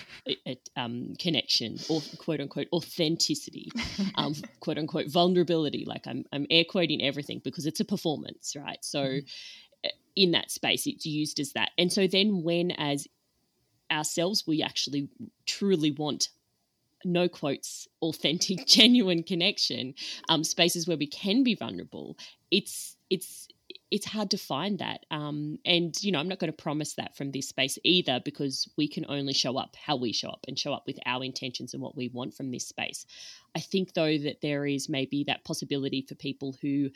[0.48, 3.70] uh, um, connection or quote unquote authenticity
[4.16, 8.80] um, quote unquote vulnerability like I'm, I'm air quoting everything because it's a performance right?
[8.82, 9.28] So mm-hmm
[10.18, 11.72] in that space it's used as that.
[11.78, 13.08] And so then when as
[13.92, 15.08] ourselves we actually
[15.46, 16.30] truly want
[17.06, 19.94] no quotes authentic genuine connection
[20.28, 22.18] um, spaces where we can be vulnerable
[22.52, 23.48] it's it's
[23.90, 25.06] it's hard to find that.
[25.12, 28.70] Um, and you know i'm not going to promise that from this space either because
[28.78, 31.74] we can only show up how we show up and show up with our intentions
[31.74, 33.06] and what we want from this space.
[33.56, 36.90] I think though that there is maybe that possibility for people who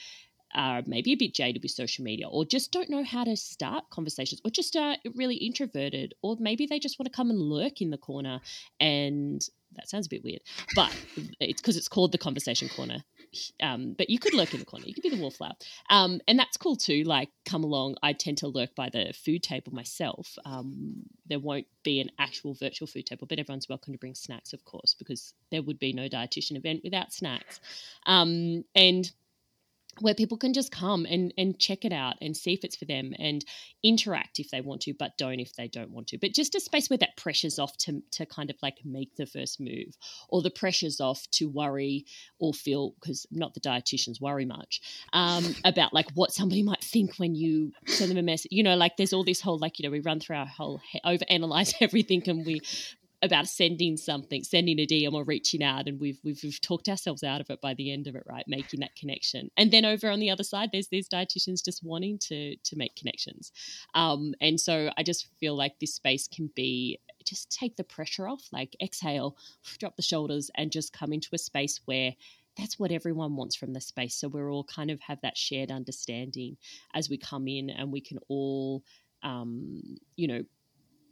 [0.54, 3.90] are maybe a bit jaded with social media or just don't know how to start
[3.90, 7.82] conversations or just are really introverted or maybe they just want to come and lurk
[7.82, 8.40] in the corner
[8.80, 10.42] and that sounds a bit weird
[10.76, 10.94] but
[11.40, 13.04] it's because it's called the conversation corner.
[13.64, 15.54] Um, but you could lurk in the corner you could be the wallflower.
[15.90, 19.44] Um, and that's cool too like come along i tend to lurk by the food
[19.44, 20.38] table myself.
[20.46, 24.52] Um, there won't be an actual virtual food table but everyone's welcome to bring snacks
[24.52, 27.62] of course because there would be no dietitian event without snacks.
[28.06, 29.10] Um, and
[30.02, 32.86] where people can just come and and check it out and see if it's for
[32.86, 33.46] them and
[33.84, 36.18] interact if they want to but don't if they don't want to.
[36.18, 39.26] But just a space where that pressure's off to to kind of like make the
[39.26, 39.98] first move
[40.30, 42.06] or the pressure's off to worry
[42.40, 44.82] or feel because not the dietitians worry much
[45.14, 48.52] um, about like what somebody might think when you send them a message.
[48.52, 50.82] You know like there's all this whole like you know we run through our whole
[51.04, 52.62] over analyze everything and we
[53.24, 57.24] about sending something, sending a DM or reaching out, and we've, we've we've talked ourselves
[57.24, 58.46] out of it by the end of it, right?
[58.48, 62.18] Making that connection, and then over on the other side, there's these dietitians just wanting
[62.20, 63.52] to to make connections,
[63.94, 68.28] um, and so I just feel like this space can be just take the pressure
[68.28, 69.38] off, like exhale,
[69.80, 72.14] drop the shoulders, and just come into a space where
[72.58, 74.16] that's what everyone wants from the space.
[74.16, 76.58] So we're all kind of have that shared understanding
[76.94, 78.84] as we come in, and we can all,
[79.24, 79.82] um,
[80.16, 80.44] you know,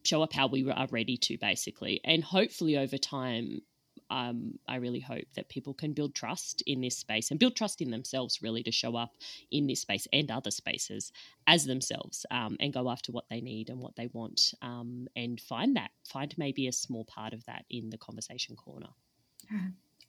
[0.04, 3.62] show up how we are ready to basically and hopefully over time
[4.10, 7.82] um, I really hope that people can build trust in this space and build trust
[7.82, 9.12] in themselves, really, to show up
[9.52, 11.12] in this space and other spaces
[11.48, 15.40] as themselves um, and go after what they need and what they want um, and
[15.40, 18.90] find that, find maybe a small part of that in the conversation corner.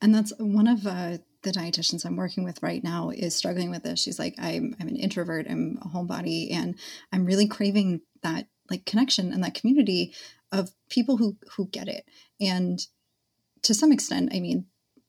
[0.03, 3.83] And that's one of uh, the dietitians I'm working with right now is struggling with
[3.83, 4.00] this.
[4.00, 6.76] She's like, I'm, I'm an introvert, I'm a homebody, and
[7.12, 10.14] I'm really craving that like connection and that community
[10.52, 12.04] of people who who get it.
[12.40, 12.80] And
[13.62, 14.66] to some extent, I mean,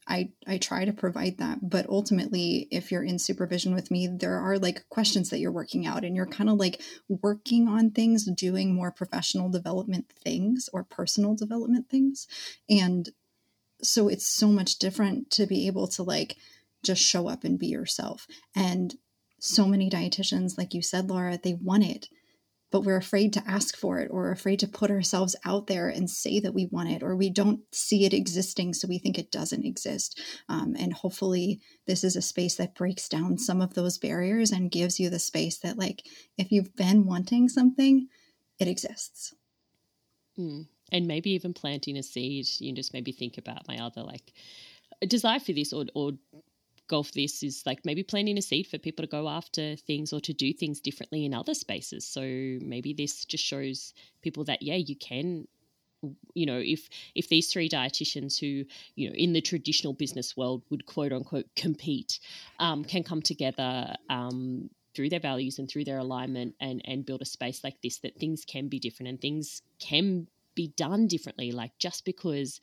[0.08, 1.70] I, I try to provide that.
[1.70, 5.86] But ultimately, if you're in supervision with me, there are like questions that you're working
[5.86, 10.84] out and you're kind of like working on things, doing more professional development things or
[10.84, 12.28] personal development things.
[12.70, 13.10] And
[13.84, 16.36] so it's so much different to be able to like
[16.84, 18.28] just show up and be yourself.
[18.56, 18.96] And
[19.40, 22.10] so many dietitians, like you said, Laura, they want it
[22.72, 26.10] but we're afraid to ask for it or afraid to put ourselves out there and
[26.10, 29.32] say that we want it or we don't see it existing so we think it
[29.32, 33.98] doesn't exist um, and hopefully this is a space that breaks down some of those
[33.98, 36.04] barriers and gives you the space that like
[36.38, 38.08] if you've been wanting something
[38.60, 39.34] it exists
[40.40, 40.66] mm.
[40.92, 44.32] and maybe even planting a seed you just maybe think about my other like
[45.08, 46.14] desire for this or, or
[46.92, 50.20] golf this is like maybe planting a seed for people to go after things or
[50.20, 52.06] to do things differently in other spaces.
[52.06, 55.48] So maybe this just shows people that yeah, you can
[56.34, 60.64] you know if if these three dietitians who you know in the traditional business world
[60.70, 62.20] would quote unquote compete
[62.60, 67.22] um, can come together um, through their values and through their alignment and and build
[67.22, 71.52] a space like this that things can be different and things can be done differently
[71.52, 72.60] like just because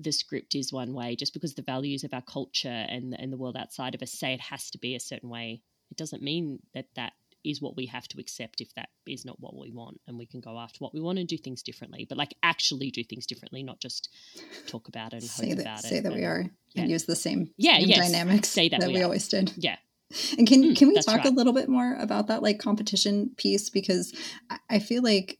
[0.00, 3.36] the script is one way just because the values of our culture and and the
[3.36, 5.60] world outside of us say it has to be a certain way
[5.90, 9.40] it doesn't mean that that is what we have to accept if that is not
[9.40, 12.06] what we want and we can go after what we want and do things differently
[12.08, 14.10] but like actually do things differently not just
[14.66, 16.82] talk about it and say hope that, about say it that we are yeah.
[16.82, 17.98] and use the same, yeah, same yes.
[17.98, 19.76] dynamics say that, that we, we, always did yeah
[20.36, 21.26] and can Mm, can we talk right.
[21.26, 24.12] a little bit more about that like competition piece because
[24.50, 25.38] I, I feel like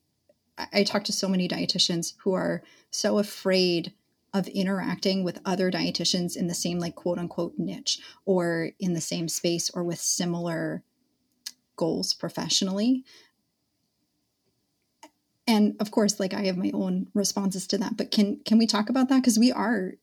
[0.56, 3.92] I, I talk to so many dietitians who are so afraid
[4.32, 9.00] of interacting with other dietitians in the same like quote unquote niche or in the
[9.00, 10.82] same space or with similar
[11.76, 13.04] goals professionally.
[15.46, 18.66] And of course like i have my own responses to that but can can we
[18.66, 19.16] talk about that?
[19.16, 19.94] Because we are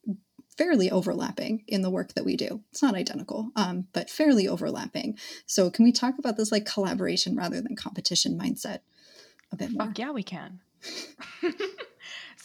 [0.57, 2.61] fairly overlapping in the work that we do.
[2.71, 5.17] It's not identical um, but fairly overlapping.
[5.45, 8.79] So can we talk about this like collaboration rather than competition mindset
[9.51, 9.93] a bit more?
[9.95, 10.59] Yeah, we can.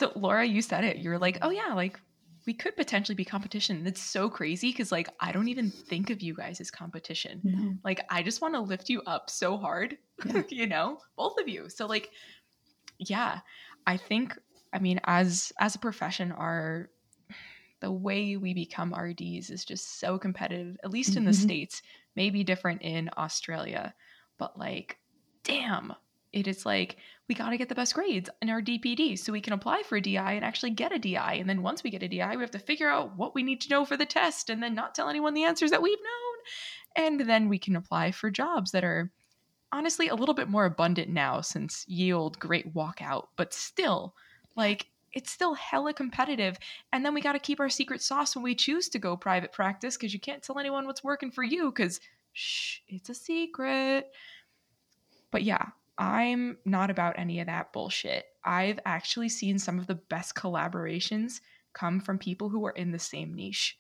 [0.03, 0.99] so Laura, you said it.
[0.99, 2.01] You're like, oh yeah, like
[2.45, 3.87] we could potentially be competition.
[3.87, 7.43] It's so crazy because like I don't even think of you guys as competition.
[7.45, 10.43] no Like I just want to lift you up so hard, Yeah.
[10.49, 11.69] you know, both of you.
[11.69, 12.11] So like,
[12.99, 13.41] yeah,
[13.87, 14.37] I think
[14.73, 16.91] I mean as as a profession, our
[17.81, 20.77] the way we become RDs is just so competitive.
[20.83, 21.35] At least in the Mhm.
[21.35, 21.83] states,
[22.17, 23.95] maybe different in Australia,
[24.39, 24.99] but like,
[25.45, 25.93] damn,
[26.33, 26.97] it is like
[27.33, 29.97] we got to get the best grades in our DPD so we can apply for
[29.97, 31.37] a DI and actually get a DI.
[31.41, 33.63] And then once we get a DI, we have to figure out what we need
[33.63, 37.07] to know for the test and then not tell anyone the answers that we've known.
[37.07, 39.11] And then we can apply for jobs that are
[39.73, 44.15] honestly a little bit more abundant now since ye old great walkout, but still,
[44.55, 46.59] like, it's still hella competitive.
[46.93, 49.53] And then we got to keep our secret sauce when we choose to go private
[49.53, 51.99] practice because you can't tell anyone what's working for you because,
[52.35, 54.11] shh, it's a secret.
[55.31, 55.69] But yeah,
[56.03, 58.25] I'm not about any of that bullshit.
[58.45, 61.41] I've actually seen some of the best collaborations
[61.75, 63.79] come from people who are in the same niche.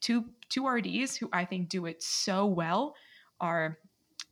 [0.00, 2.94] Two two RDs who I think do it so well
[3.40, 3.78] are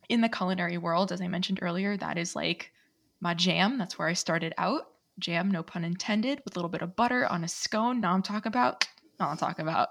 [0.07, 1.97] in the culinary world, as I mentioned earlier.
[1.97, 2.71] That is like
[3.19, 3.77] my jam.
[3.77, 4.83] That's where I started out.
[5.19, 7.99] Jam, no pun intended, with a little bit of butter on a scone.
[7.99, 8.87] Now I'm talking about.
[9.19, 9.89] Now I'm talking about.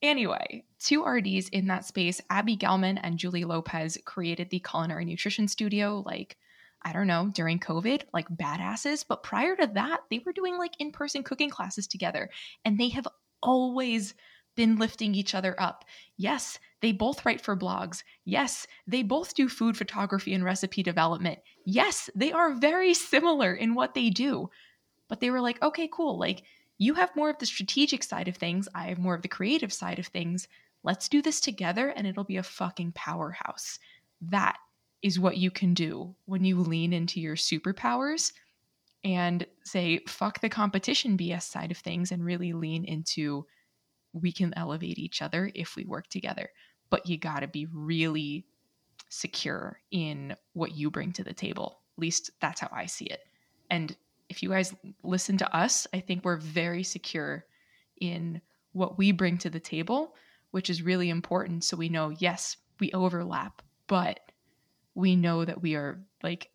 [0.00, 5.48] Anyway, two RDs in that space, Abbie Gellman and Julie Lopez, created the Culinary Nutrition
[5.48, 6.38] Studio, like,
[6.86, 9.04] I don't know, during COVID, like badasses.
[9.06, 12.30] But prior to that, they were doing like in person cooking classes together,
[12.64, 13.08] and they have
[13.42, 14.14] always
[14.54, 15.84] been lifting each other up.
[16.16, 18.04] Yes, they both write for blogs.
[18.24, 21.40] Yes, they both do food photography and recipe development.
[21.64, 24.48] Yes, they are very similar in what they do.
[25.08, 26.16] But they were like, okay, cool.
[26.20, 26.44] Like,
[26.78, 28.68] you have more of the strategic side of things.
[28.76, 30.46] I have more of the creative side of things.
[30.84, 33.80] Let's do this together and it'll be a fucking powerhouse.
[34.20, 34.56] That
[35.06, 38.32] is what you can do when you lean into your superpowers
[39.04, 43.46] and say, fuck the competition BS side of things and really lean into
[44.12, 46.50] we can elevate each other if we work together.
[46.90, 48.46] But you got to be really
[49.08, 51.78] secure in what you bring to the table.
[51.96, 53.20] At least that's how I see it.
[53.70, 53.96] And
[54.28, 57.44] if you guys listen to us, I think we're very secure
[58.00, 58.40] in
[58.72, 60.16] what we bring to the table,
[60.50, 61.62] which is really important.
[61.62, 64.18] So we know, yes, we overlap, but
[64.96, 66.50] we know that we are like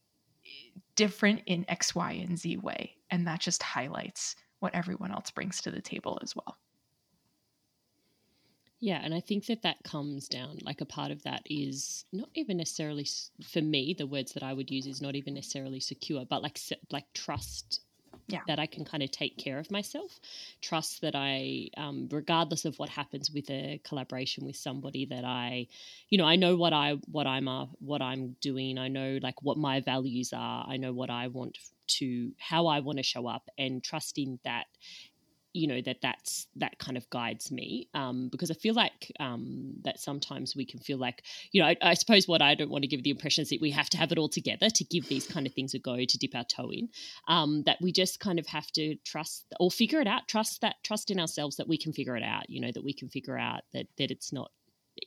[0.96, 2.96] different in X, Y, and Z way.
[3.10, 6.58] And that just highlights what everyone else brings to the table as well.
[8.80, 12.30] Yeah, and I think that that comes down like a part of that is not
[12.34, 13.08] even necessarily
[13.48, 13.94] for me.
[13.94, 17.82] The words that I would use is not even necessarily secure, but like like trust
[18.28, 18.42] yeah.
[18.48, 20.20] that I can kind of take care of myself.
[20.62, 25.68] Trust that I, um, regardless of what happens with a collaboration with somebody, that I,
[26.10, 28.78] you know, I know what I what I'm uh, what I'm doing.
[28.78, 30.66] I know like what my values are.
[30.68, 31.58] I know what I want
[31.88, 34.66] to how I want to show up, and trusting that
[35.54, 39.74] you know that that's that kind of guides me um, because I feel like um,
[39.84, 42.84] that sometimes we can feel like you know I, I, suppose what I don't want
[42.84, 45.08] to give the impression is that we have to have it all together to give
[45.08, 46.90] these kind of things a go to dip our toe in
[47.28, 50.76] um, that we just kind of have to trust or figure it out trust that
[50.84, 53.38] trust in ourselves that we can figure it out you know that we can figure
[53.38, 54.52] out that that it's not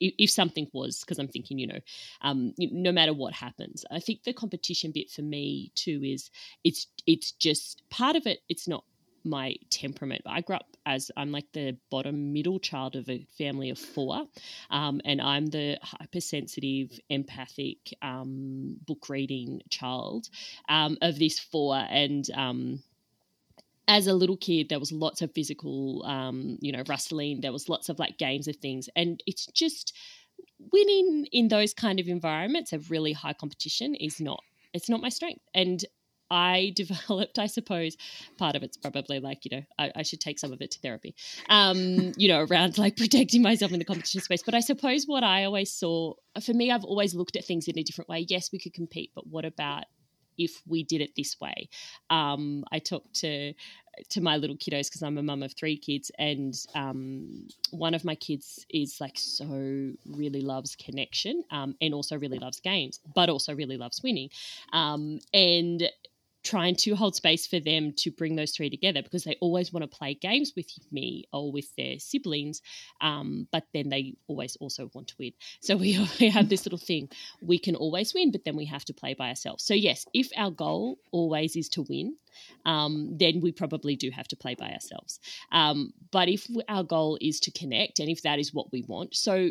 [0.00, 1.78] if something was because i'm thinking you know
[2.22, 3.84] um, no matter what happens.
[3.90, 6.30] I think the competition bit for me too is
[6.64, 8.84] it's it's just part of it it's not
[9.24, 10.22] my temperament.
[10.26, 14.26] I grew up as I'm like the bottom middle child of a family of four,
[14.70, 20.28] um, and I'm the hypersensitive, empathic, um, book reading child
[20.68, 21.76] um, of this four.
[21.76, 22.82] And um,
[23.88, 27.40] as a little kid, there was lots of physical, um, you know, wrestling.
[27.40, 29.94] There was lots of like games of things, and it's just
[30.72, 35.08] winning in those kind of environments of really high competition is not it's not my
[35.08, 35.84] strength and
[36.34, 37.96] I developed, I suppose,
[38.36, 40.80] part of it's probably like, you know, I, I should take some of it to
[40.80, 41.14] therapy,
[41.48, 44.42] um, you know, around like protecting myself in the competition space.
[44.42, 47.78] But I suppose what I always saw, for me, I've always looked at things in
[47.78, 48.26] a different way.
[48.28, 49.84] Yes, we could compete, but what about
[50.36, 51.68] if we did it this way?
[52.10, 53.54] Um, I talked to
[54.10, 58.04] to my little kiddos because I'm a mum of three kids, and um, one of
[58.04, 63.28] my kids is like so really loves connection um, and also really loves games, but
[63.28, 64.30] also really loves winning.
[64.72, 65.88] Um, and
[66.44, 69.82] trying to hold space for them to bring those three together because they always want
[69.82, 72.60] to play games with me or with their siblings,
[73.00, 75.32] um, but then they always also want to win.
[75.60, 77.08] So we, we have this little thing
[77.40, 79.64] we can always win, but then we have to play by ourselves.
[79.64, 82.16] So, yes, if our goal always is to win,
[82.66, 85.20] um, then we probably do have to play by ourselves.
[85.50, 89.14] Um, but if our goal is to connect and if that is what we want,
[89.14, 89.50] so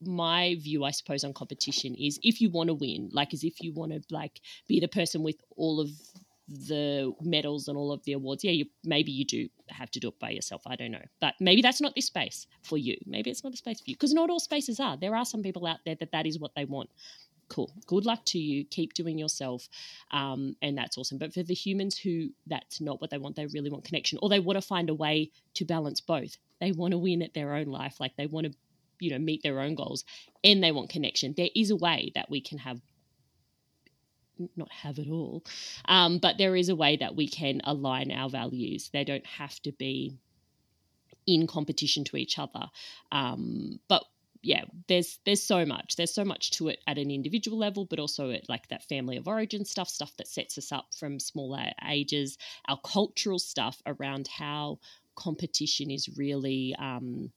[0.00, 3.60] my view i suppose on competition is if you want to win like as if
[3.60, 5.90] you want to like be the person with all of
[6.48, 8.42] the medals and all of the awards.
[8.42, 10.62] Yeah you maybe you do have to do it by yourself.
[10.66, 11.04] I don't know.
[11.20, 12.96] But maybe that's not the space for you.
[13.06, 13.96] Maybe it's not the space for you.
[13.96, 14.96] Because not all spaces are.
[14.96, 16.90] There are some people out there that that is what they want.
[17.48, 17.72] Cool.
[17.86, 18.64] Good luck to you.
[18.64, 19.68] Keep doing yourself.
[20.10, 21.18] Um, and that's awesome.
[21.18, 24.28] But for the humans who that's not what they want they really want connection or
[24.28, 26.36] they want to find a way to balance both.
[26.60, 28.00] They want to win at their own life.
[28.00, 28.54] Like they want to
[29.00, 30.04] you know meet their own goals
[30.42, 31.34] and they want connection.
[31.36, 32.80] There is a way that we can have
[34.56, 35.44] not have it all,
[35.86, 38.90] um, but there is a way that we can align our values.
[38.92, 40.18] They don't have to be
[41.26, 42.70] in competition to each other.
[43.12, 44.04] Um, but
[44.42, 45.96] yeah, there's there's so much.
[45.96, 49.16] There's so much to it at an individual level, but also at like that family
[49.16, 54.28] of origin stuff, stuff that sets us up from smaller ages, our cultural stuff around
[54.28, 54.78] how
[55.16, 57.32] competition is really um,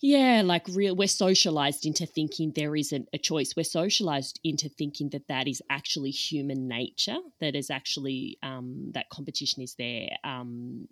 [0.00, 3.54] yeah, like real, we're socialized into thinking there isn't a choice.
[3.56, 9.10] We're socialized into thinking that that is actually human nature, that is actually um, that
[9.10, 10.10] competition is there.
[10.22, 10.86] Um,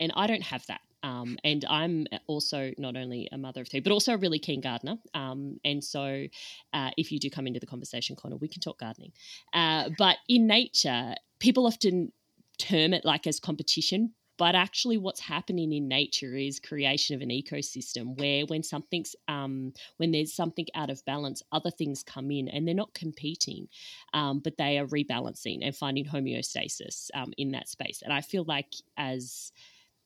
[0.00, 0.80] and I don't have that.
[1.04, 4.60] Um, and I'm also not only a mother of three, but also a really keen
[4.60, 4.96] gardener.
[5.14, 6.26] Um, and so,
[6.72, 9.12] uh, if you do come into the conversation, corner, we can talk gardening.
[9.52, 12.12] Uh, but in nature, people often
[12.58, 17.30] term it like as competition, but actually, what's happening in nature is creation of an
[17.30, 22.48] ecosystem where, when something's um, when there's something out of balance, other things come in,
[22.48, 23.68] and they're not competing,
[24.14, 28.00] um, but they are rebalancing and finding homeostasis um, in that space.
[28.02, 29.52] And I feel like as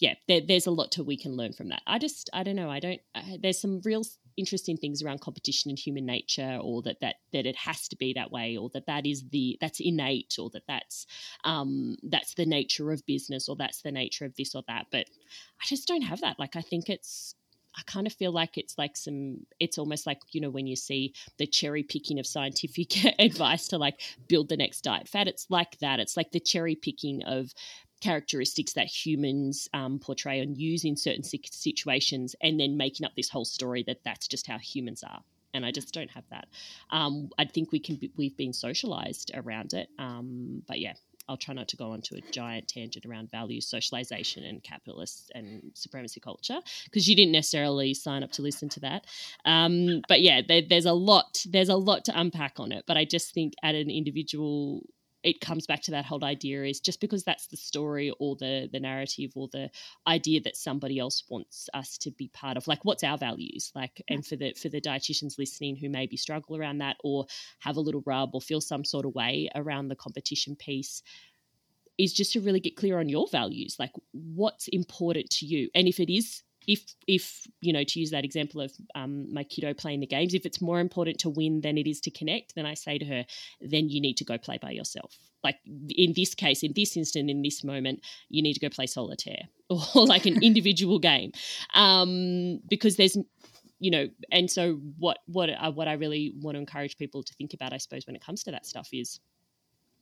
[0.01, 1.83] yeah, there, there's a lot to we can learn from that.
[1.87, 2.71] I just I don't know.
[2.71, 3.01] I don't.
[3.41, 4.03] There's some real
[4.37, 8.13] interesting things around competition and human nature or that that that it has to be
[8.13, 11.07] that way or that that is the that's innate or that that's
[11.45, 15.07] um that's the nature of business or that's the nature of this or that but
[15.61, 17.35] i just don't have that like i think it's
[17.75, 20.77] I kind of feel like it's like some, it's almost like, you know, when you
[20.77, 25.47] see the cherry picking of scientific advice to like build the next diet fat, it's
[25.49, 25.99] like that.
[25.99, 27.55] It's like the cherry picking of
[28.03, 33.31] characteristics that humans um, portray and use in certain situations, and then making up this
[33.31, 35.23] whole story that that's just how humans are.
[35.55, 36.49] And I just don't have that.
[36.91, 37.97] Um, I think we can.
[37.97, 40.95] Be, we've been socialized around it, um, but yeah,
[41.29, 45.71] I'll try not to go onto a giant tangent around values, socialization, and capitalists and
[45.75, 49.07] supremacy culture because you didn't necessarily sign up to listen to that.
[49.45, 51.45] Um, but yeah, there, there's a lot.
[51.49, 52.85] There's a lot to unpack on it.
[52.87, 54.83] But I just think at an individual
[55.23, 58.69] it comes back to that whole idea is just because that's the story or the
[58.73, 59.71] the narrative or the
[60.07, 63.71] idea that somebody else wants us to be part of like what's our values?
[63.75, 67.27] Like and for the for the dietitians listening who maybe struggle around that or
[67.61, 71.03] have a little rub or feel some sort of way around the competition piece
[71.99, 73.77] is just to really get clear on your values.
[73.79, 75.69] Like what's important to you?
[75.75, 79.45] And if it is if if you know to use that example of um, my
[79.45, 82.55] kiddo playing the games if it's more important to win than it is to connect
[82.55, 83.25] then i say to her
[83.61, 85.17] then you need to go play by yourself.
[85.45, 85.59] Like
[85.89, 89.49] in this case in this instant in this moment you need to go play solitaire
[89.71, 91.33] or like an individual game.
[91.75, 93.17] Um, because there's
[93.79, 97.35] you know and so what what uh, what i really want to encourage people to
[97.35, 99.19] think about i suppose when it comes to that stuff is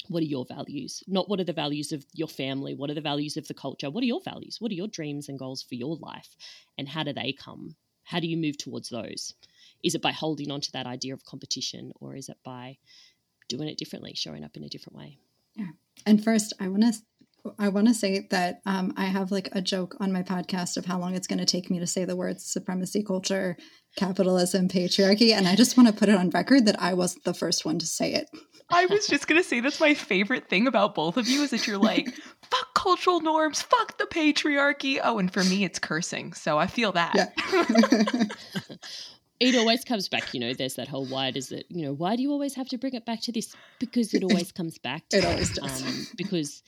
[0.08, 1.02] what are your values?
[1.06, 2.74] Not what are the values of your family?
[2.74, 3.90] What are the values of the culture?
[3.90, 4.56] What are your values?
[4.60, 6.36] What are your dreams and goals for your life?
[6.78, 7.76] And how do they come?
[8.04, 9.34] How do you move towards those?
[9.84, 12.78] Is it by holding on to that idea of competition or is it by
[13.48, 15.18] doing it differently, showing up in a different way?
[15.54, 15.70] Yeah.
[16.06, 17.00] And first, I want to
[17.58, 20.86] I want to say that um, I have like a joke on my podcast of
[20.86, 23.56] how long it's going to take me to say the words supremacy culture,
[23.96, 25.32] capitalism, patriarchy.
[25.32, 27.78] And I just want to put it on record that I wasn't the first one
[27.78, 28.28] to say it.
[28.72, 31.66] I was just gonna say that's my favorite thing about both of you is that
[31.66, 32.14] you're like,
[32.50, 35.00] fuck cultural norms, fuck the patriarchy.
[35.02, 37.14] Oh, and for me it's cursing, so I feel that.
[37.16, 38.24] Yeah.
[39.40, 42.14] it always comes back, you know, there's that whole why does it, you know, why
[42.14, 43.54] do you always have to bring it back to this?
[43.80, 45.82] Because it always comes back to it always does.
[45.82, 46.62] Um, because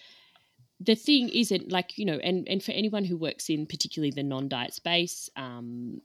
[0.85, 4.23] the thing isn't like, you know, and, and for anyone who works in particularly the
[4.23, 6.01] non-diet space, um,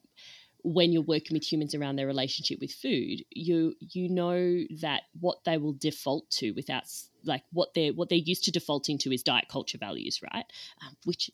[0.64, 5.44] when you're working with humans around their relationship with food, you you know that what
[5.46, 6.84] they will default to without
[7.24, 10.46] like what they're what they're used to defaulting to is diet culture values, right?
[10.82, 11.32] Um, which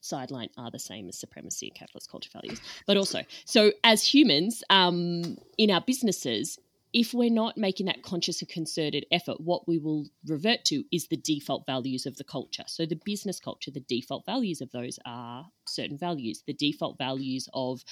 [0.00, 4.62] sideline are the same as supremacy and capitalist culture values, but also so as humans
[4.70, 6.58] um, in our businesses,
[6.92, 11.08] if we're not making that conscious and concerted effort, what we will revert to is
[11.08, 12.64] the default values of the culture.
[12.66, 16.42] So, the business culture, the default values of those are certain values.
[16.46, 17.84] The default values of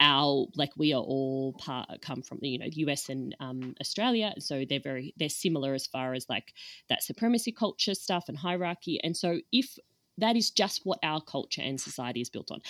[0.00, 4.34] our, like, we are all part, come from, you know, the US and um, Australia.
[4.38, 6.54] So, they're very, they're similar as far as like
[6.88, 9.00] that supremacy culture stuff and hierarchy.
[9.02, 9.78] And so, if
[10.18, 12.60] that is just what our culture and society is built on.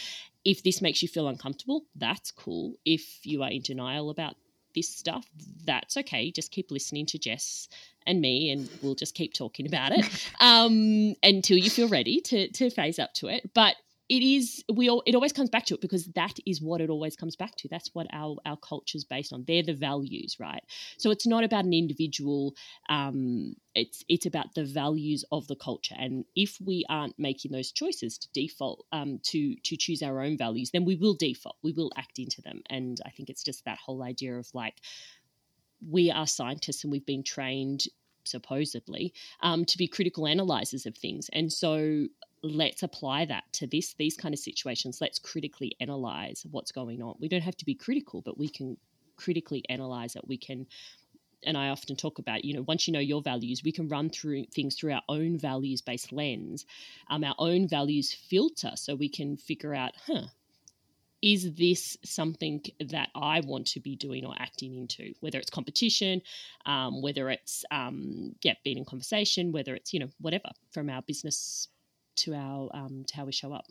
[0.45, 2.75] If this makes you feel uncomfortable, that's cool.
[2.85, 4.35] If you are in denial about
[4.77, 5.27] this stuff,
[5.65, 6.31] that's okay.
[6.31, 7.69] Just keep listening to Jess
[8.07, 12.49] and me, and we'll just keep talking about it um, until you feel ready to
[12.53, 13.51] to phase up to it.
[13.53, 13.75] But
[14.09, 16.91] it is we all it always comes back to it because that is what it
[16.91, 17.69] always comes back to.
[17.69, 19.45] That's what our our culture is based on.
[19.47, 20.63] They're the values right?
[20.97, 22.55] So it's not about an individual
[22.89, 25.97] um it's it's about the values of the culture.
[25.99, 30.37] And if we aren't making those choices to default um to to choose our own
[30.37, 31.57] values then we will default.
[31.63, 32.63] We will act into them.
[32.71, 34.75] And i think it's just that whole idea of like
[35.87, 37.85] we are scientists and we've been trained
[38.25, 41.31] supposedly um, to be critical analyzers of things.
[41.33, 42.07] And so
[42.43, 45.01] let's apply that to this these kind of situations.
[45.01, 47.17] Let's critically analyze what's going on.
[47.19, 48.77] We don't have to be critical but we can
[49.17, 50.27] critically analyze it.
[50.27, 50.67] We can
[51.43, 54.11] and I often talk about, you know, once you know your values, we can run
[54.11, 56.67] through things through our own values based lens,
[57.09, 60.23] um, our own values filter, so we can figure out, huh,
[61.23, 65.15] is this something that I want to be doing or acting into?
[65.21, 66.23] Whether it's competition,
[66.65, 71.03] um, whether it's um, yeah, being in conversation, whether it's you know whatever from our
[71.03, 71.69] business
[72.17, 73.67] to our um, to how we show up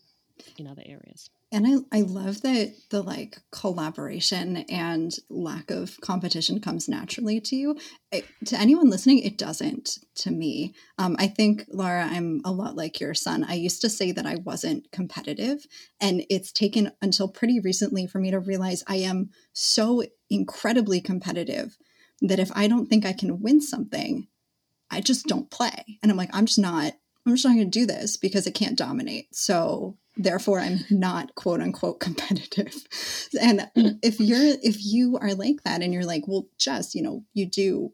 [0.58, 1.30] in other areas.
[1.52, 7.56] And I, I love that the like collaboration and lack of competition comes naturally to
[7.56, 7.78] you.
[8.12, 10.74] To anyone listening, it doesn't to me.
[10.98, 13.46] Um, I think, Laura, I'm a lot like your son.
[13.48, 15.66] I used to say that I wasn't competitive,
[16.02, 21.78] and it's taken until pretty recently for me to realize I am so incredibly competitive
[22.22, 24.28] that if I don't think I can win something,
[24.90, 26.00] I just don't play.
[26.02, 26.94] And I'm like, I'm just not
[27.26, 29.34] I'm just not going to do this because it can't dominate.
[29.34, 32.76] So therefore I'm not quote unquote competitive.
[33.42, 34.00] and mm.
[34.04, 37.46] if you're if you are like that and you're like, well, just, you know, you
[37.46, 37.92] do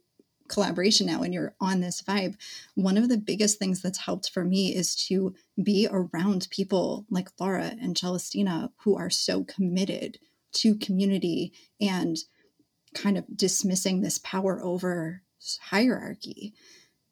[0.47, 2.35] collaboration now and you're on this vibe,
[2.75, 7.29] one of the biggest things that's helped for me is to be around people like
[7.39, 10.19] Laura and Celestina who are so committed
[10.53, 12.17] to community and
[12.93, 15.21] kind of dismissing this power over
[15.61, 16.53] hierarchy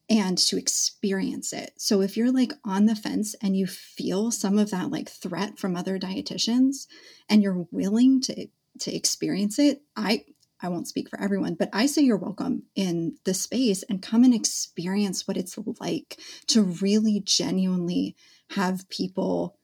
[0.10, 1.74] and to experience it.
[1.78, 5.60] So if you're like on the fence and you feel some of that like threat
[5.60, 6.88] from other dietitians
[7.30, 8.48] and you're willing to
[8.80, 10.26] to experience it, I
[10.62, 14.24] I won't speak for everyone, but I say you're welcome in the space and come
[14.24, 18.16] and experience what it's like to really genuinely
[18.52, 19.58] have people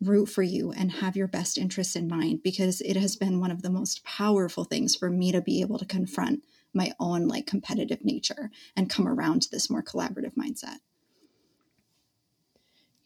[0.00, 3.50] root for you and have your best interests in mind because it has been one
[3.50, 6.42] of the most powerful things for me to be able to confront
[6.76, 10.76] my own like competitive nature and come around to this more collaborative mindset.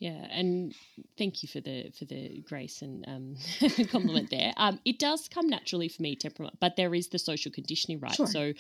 [0.01, 0.75] Yeah, and
[1.19, 3.37] thank you for the for the grace and um,
[3.91, 4.55] compliment there.
[4.57, 8.15] Um, it does come naturally for me, temperament, but there is the social conditioning, right?
[8.15, 8.27] Sure.
[8.27, 8.53] So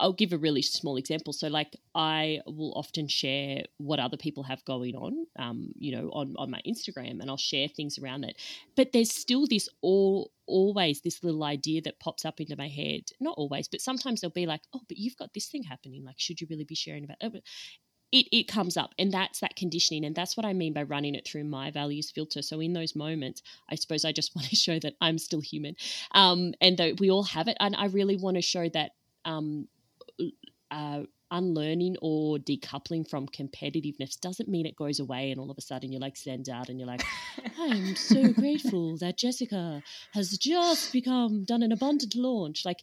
[0.00, 1.32] I'll give a really small example.
[1.32, 6.10] So, like, I will often share what other people have going on, um, you know,
[6.10, 8.36] on, on my Instagram, and I'll share things around it.
[8.76, 13.02] But there's still this all always this little idea that pops up into my head.
[13.20, 16.04] Not always, but sometimes they'll be like, "Oh, but you've got this thing happening.
[16.04, 17.42] Like, should you really be sharing about?" it?
[18.14, 21.16] it, it comes up and that's that conditioning and that's what i mean by running
[21.16, 24.56] it through my values filter so in those moments i suppose i just want to
[24.56, 25.74] show that i'm still human
[26.12, 28.92] um, and that we all have it and i really want to show that
[29.24, 29.66] um,
[30.70, 35.60] uh, unlearning or decoupling from competitiveness doesn't mean it goes away and all of a
[35.60, 37.02] sudden you're like send out and you're like
[37.58, 42.64] i'm so grateful that jessica has just become done an abundant launch.
[42.64, 42.80] Like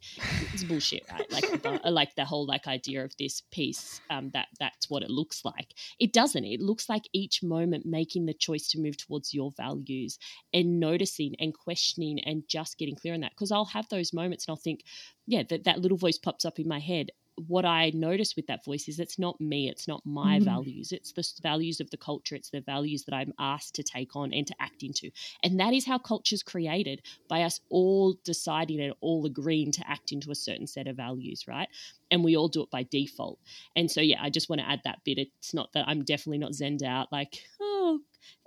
[0.54, 1.32] it's bullshit right?
[1.32, 5.46] Like like the whole like idea of this piece um, that that's what it looks
[5.46, 5.74] like.
[6.00, 6.44] It doesn't.
[6.44, 10.18] It looks like each moment making the choice to move towards your values
[10.54, 13.32] and noticing and questioning and just getting clear on that.
[13.32, 14.84] Because i'll have those moments and i'll think
[15.28, 18.64] yeah that, that little voice pops up in my head what I notice with that
[18.64, 20.44] voice is it's not me, it's not my mm.
[20.44, 24.16] values, it's the values of the culture, it's the values that I'm asked to take
[24.16, 25.12] on and to act into.
[25.44, 29.90] And that is how culture is created by us all deciding and all agreeing to
[29.90, 31.70] act into a certain set of values, right?
[32.10, 33.40] And we all do it by default.
[33.76, 35.18] And so, yeah, I just want to add that bit.
[35.18, 38.00] It's not that I'm definitely not zenned out, like, oh,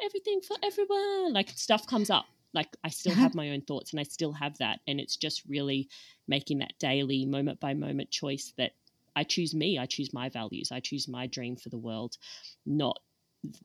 [0.03, 1.32] everything for everyone.
[1.32, 4.57] Like, stuff comes up like I still have my own thoughts and I still have
[4.59, 4.80] that.
[4.87, 5.89] And it's just really
[6.29, 8.72] making that daily moment by moment choice that
[9.16, 12.16] I choose me, I choose my values, I choose my dream for the world,
[12.66, 13.01] not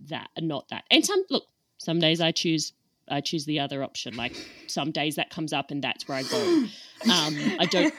[0.08, 0.84] that, not that.
[0.92, 1.46] And some look,
[1.78, 2.74] some days I choose
[3.12, 4.16] I choose the other option.
[4.16, 4.34] Like
[4.68, 6.66] some days that comes up and that's where I go.
[7.10, 7.94] Um, I don't.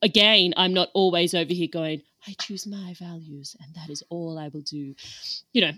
[0.00, 2.02] Again, I'm not always over here going.
[2.28, 4.94] I choose my values and that is all I will do.
[5.52, 5.72] You know,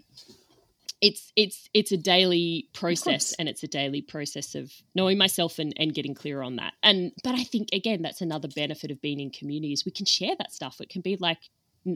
[1.07, 5.73] it's it's it's a daily process and it's a daily process of knowing myself and,
[5.77, 6.73] and getting clear on that.
[6.83, 10.35] And but i think again that's another benefit of being in communities we can share
[10.37, 10.81] that stuff.
[10.81, 11.39] It can be like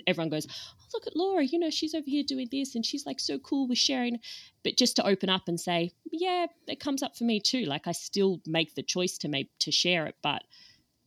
[0.06, 3.04] everyone goes oh, look at laura you know she's over here doing this and she's
[3.04, 4.20] like so cool with sharing.
[4.62, 7.64] But just to open up and say yeah it comes up for me too.
[7.64, 10.42] Like i still make the choice to make to share it but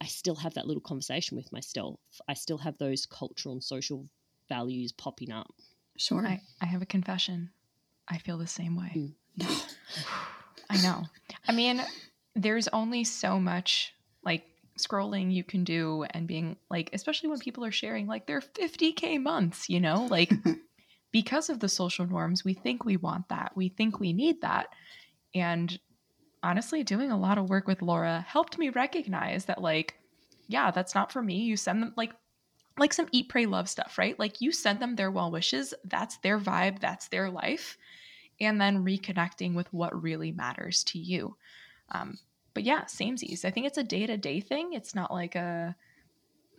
[0.01, 1.99] i still have that little conversation with myself.
[2.28, 4.10] I still have those cultural and social
[4.49, 5.54] values popping up.
[5.97, 6.28] Sure.
[6.28, 7.51] I, I have a confession
[8.08, 9.16] I feel the same way.
[9.39, 9.76] Mm.
[10.70, 11.04] I know.
[11.47, 11.82] I mean,
[12.36, 13.93] there's only so much
[14.24, 14.43] like
[14.80, 19.22] scrolling you can do and being like, especially when people are sharing like their 50K
[19.22, 20.32] months, you know, like
[21.12, 23.51] because of the social norms, we think we want that.
[23.56, 24.68] We think we need that.
[25.36, 25.78] And
[26.41, 29.95] honestly, doing a lot of work with Laura helped me recognize that, like,
[30.47, 31.38] yeah, that's not for me.
[31.41, 32.14] You send them like
[32.78, 36.18] like some eat pray love stuff right like you send them their well wishes that's
[36.18, 37.78] their vibe that's their life
[38.40, 41.36] and then reconnecting with what really matters to you.
[41.92, 42.18] Um,
[42.54, 43.46] but yeah, same samesies.
[43.46, 44.74] I think it's a day to day thing.
[44.74, 45.76] It's not like a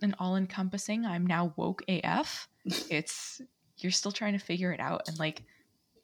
[0.01, 1.05] an all encompassing.
[1.05, 2.47] I'm now woke AF.
[2.89, 3.41] it's
[3.77, 5.43] you're still trying to figure it out, and like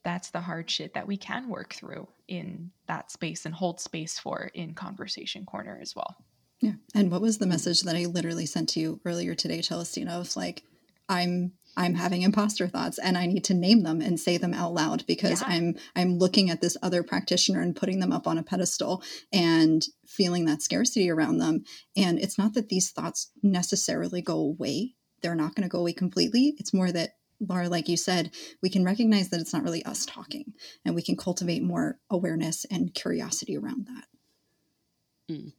[0.02, 4.18] that's the hard shit that we can work through in that space and hold space
[4.18, 6.16] for in conversation corner as well.
[6.62, 6.74] Yeah.
[6.94, 10.18] And what was the message that I literally sent to you earlier today, Celestina?
[10.20, 10.62] Of like,
[11.08, 14.74] I'm I'm having imposter thoughts and I need to name them and say them out
[14.74, 15.48] loud because yeah.
[15.48, 19.02] I'm I'm looking at this other practitioner and putting them up on a pedestal
[19.32, 21.64] and feeling that scarcity around them
[21.96, 25.92] and it's not that these thoughts necessarily go away they're not going to go away
[25.92, 28.30] completely it's more that Laura like you said
[28.62, 30.52] we can recognize that it's not really us talking
[30.84, 34.04] and we can cultivate more awareness and curiosity around that
[35.34, 35.52] mm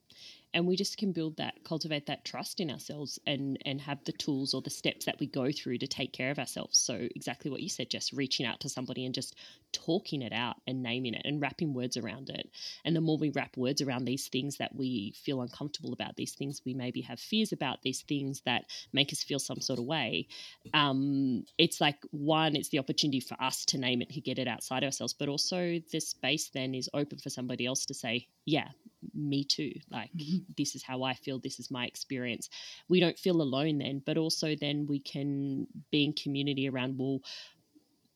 [0.54, 4.12] and we just can build that cultivate that trust in ourselves and and have the
[4.12, 6.78] tools or the steps that we go through to take care of ourselves.
[6.78, 9.34] So exactly what you said just reaching out to somebody and just
[9.72, 12.48] talking it out and naming it and wrapping words around it.
[12.84, 16.32] And the more we wrap words around these things that we feel uncomfortable about these
[16.32, 19.84] things we maybe have fears about these things that make us feel some sort of
[19.84, 20.28] way
[20.72, 24.46] um, it's like one it's the opportunity for us to name it to get it
[24.46, 25.14] outside ourselves.
[25.14, 28.68] But also the space then is open for somebody else to say yeah
[29.14, 29.72] me too.
[29.90, 30.38] Like, mm-hmm.
[30.56, 31.38] this is how I feel.
[31.38, 32.48] This is my experience.
[32.88, 37.20] We don't feel alone then, but also then we can be in community around, well,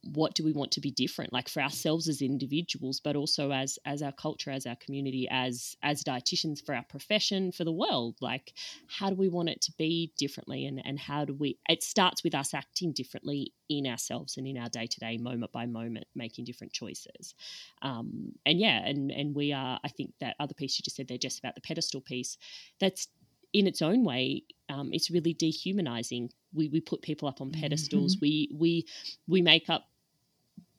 [0.05, 3.78] what do we want to be different like for ourselves as individuals but also as
[3.84, 8.16] as our culture as our community as as dietitians for our profession for the world?
[8.20, 8.53] Like
[8.86, 12.22] how do we want it to be differently and and how do we it starts
[12.22, 16.72] with us acting differently in ourselves and in our day-to-day moment by moment making different
[16.72, 17.34] choices.
[17.82, 21.09] Um and yeah and and we are i think that other piece you just said
[21.09, 22.38] there just about the pedestal piece
[22.80, 23.09] that's
[23.53, 26.30] in its own way, um, it's really dehumanizing.
[26.53, 28.16] We we put people up on pedestals.
[28.16, 28.24] Mm-hmm.
[28.24, 28.86] We we
[29.26, 29.86] we make up.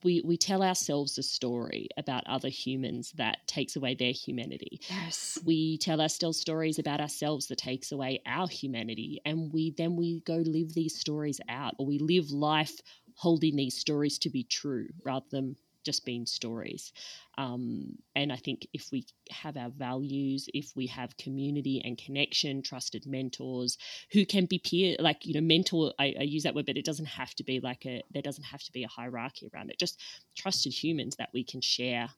[0.02, 4.80] We, we tell ourselves a story about other humans that takes away their humanity.
[4.90, 5.38] Yes.
[5.44, 9.20] We tell ourselves stories about ourselves that takes away our humanity.
[9.26, 12.80] And we then we go live these stories out or we live life
[13.16, 15.58] holding these stories to be true rather than
[15.90, 16.94] just being stories.
[17.40, 22.62] Um, and I think if we have our values, if we have community and connection,
[22.62, 23.80] trusted mentors
[24.12, 26.86] who can be peer, like, you know, mentor, I, I, use that word, but it
[26.86, 29.80] doesn't have to be like a, there doesn't have to be a hierarchy around it,
[29.80, 30.00] just
[30.38, 32.10] trusted humans that we can share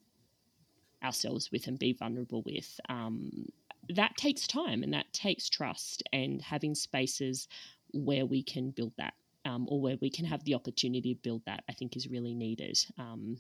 [1.02, 2.78] ourselves with and be vulnerable with.
[2.90, 3.46] Um,
[3.88, 7.48] that takes time and that takes trust and having spaces
[7.94, 9.14] where we can build that
[9.46, 12.34] um, or where we can have the opportunity to build that, I think is really
[12.34, 12.78] needed.
[12.98, 13.38] Um,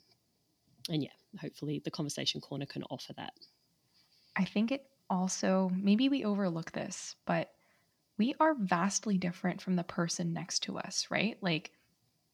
[0.91, 3.33] and yeah, hopefully the conversation corner can offer that.
[4.35, 7.51] I think it also, maybe we overlook this, but
[8.17, 11.37] we are vastly different from the person next to us, right?
[11.41, 11.71] Like,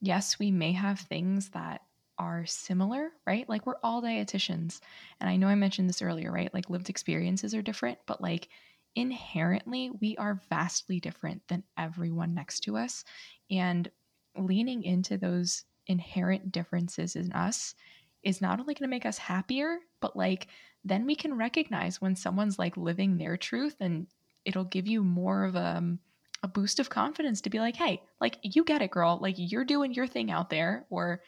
[0.01, 1.81] yes, we may have things that
[2.17, 3.47] are similar, right?
[3.47, 4.79] Like, we're all dietitians.
[5.19, 6.53] And I know I mentioned this earlier, right?
[6.53, 8.49] Like, lived experiences are different, but like,
[8.95, 13.05] inherently, we are vastly different than everyone next to us.
[13.51, 13.89] And
[14.35, 17.75] leaning into those inherent differences in us
[18.24, 20.47] is not only going to make us happier, but like
[20.84, 24.07] then we can recognize when someone's like living their truth and
[24.45, 25.99] it'll give you more of a, um,
[26.43, 29.18] a boost of confidence to be like, hey, like you get it, girl.
[29.22, 31.22] Like you're doing your thing out there, or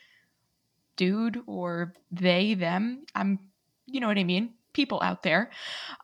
[0.95, 3.05] dude, or they, them.
[3.15, 3.39] I'm,
[3.87, 4.53] you know what I mean?
[4.71, 5.49] People out there.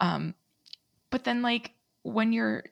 [0.01, 0.33] Um,
[1.11, 1.71] but then like
[2.01, 2.63] when you're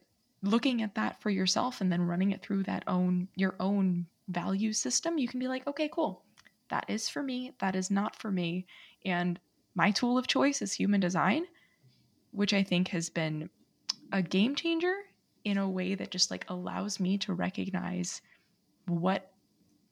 [0.41, 4.73] looking at that for yourself and then running it through that own your own value
[4.73, 6.23] system, you can be like, okay, cool
[6.73, 8.65] that is for me, that is not for me.
[9.05, 9.39] And
[9.75, 11.45] my tool of choice is human design,
[12.31, 13.47] which I think has been
[14.11, 14.95] a game changer
[15.43, 18.23] in a way that just like allows me to recognize
[18.87, 19.31] what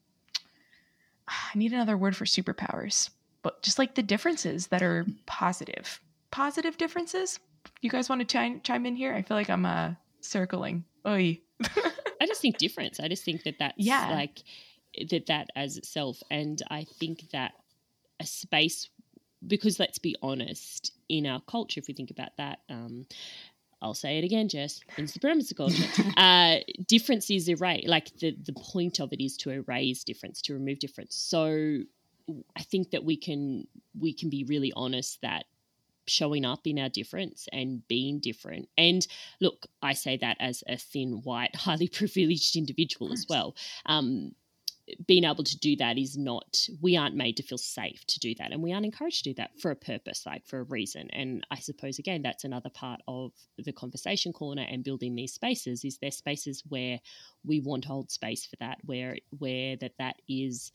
[1.28, 3.12] I need another word for superpowers,
[3.44, 6.00] but just like the differences that are positive.
[6.32, 7.40] Positive differences.
[7.82, 9.14] You guys want to chime, chime in here?
[9.14, 10.84] I feel like I'm uh circling.
[11.06, 11.42] Oy.
[12.22, 13.00] I just think difference.
[13.00, 14.10] I just think that that's yeah.
[14.14, 14.42] like
[15.10, 17.54] that that as itself and i think that
[18.20, 18.89] a space
[19.48, 23.06] because let's be honest in our culture if we think about that um,
[23.82, 24.80] I'll say it again, Jess.
[24.98, 25.84] In supremacy culture,
[26.18, 27.88] uh, difference is erased.
[27.88, 31.16] Like the the point of it is to erase difference, to remove difference.
[31.16, 31.80] So
[32.56, 33.68] I think that we can
[34.00, 35.46] we can be really honest that
[36.08, 38.68] showing up in our difference and being different.
[38.78, 39.06] And
[39.39, 43.56] look, I say that as a thin, white, highly privileged individual as well.
[43.86, 44.34] Um,
[45.08, 48.34] being able to do that is not we aren't made to feel safe to do
[48.36, 48.52] that.
[48.52, 51.10] And we aren't encouraged to do that for a purpose like for a reason.
[51.12, 55.84] And i suppose again that's another part of the conversation corner and building these spaces
[55.84, 57.00] is there spaces where
[57.44, 60.72] we want to hold space for that where where that that is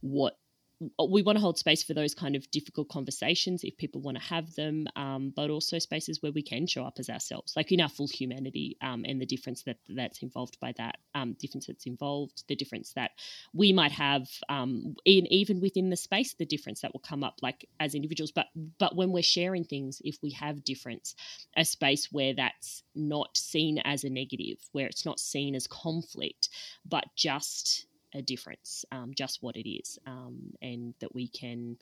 [0.00, 0.38] what
[0.80, 4.22] we want to hold space for those kind of difficult conversations if people want to
[4.22, 7.80] have them, um, but also spaces where we can show up as ourselves, like in
[7.80, 11.86] our full humanity, um, and the difference that that's involved by that, um, difference that's
[11.86, 13.12] involved, the difference that
[13.54, 17.36] we might have, um, in even within the space, the difference that will come up,
[17.40, 18.32] like as individuals.
[18.32, 18.46] But
[18.78, 21.14] but when we're sharing things, if we have difference,
[21.56, 26.50] a space where that's not seen as a negative, where it's not seen as conflict,
[26.84, 31.76] but just a difference, um, just what it is, um, and that we can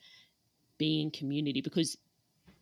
[0.79, 1.97] be in community because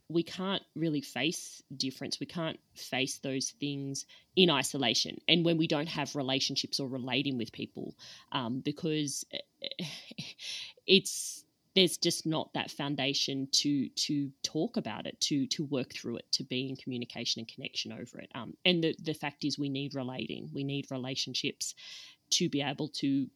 [0.09, 2.21] we can't really face difference.
[2.21, 4.05] We can't face those things
[4.37, 7.95] in isolation, and when we don't have relationships or relating with people,
[8.33, 9.25] um, because
[10.87, 11.45] it's
[11.75, 16.27] there's just not that foundation to to talk about it, to to work through it,
[16.33, 18.31] to be in communication and connection over it.
[18.35, 21.75] Um, and the the fact is, we need relating, we need relationships
[22.31, 23.27] to be able to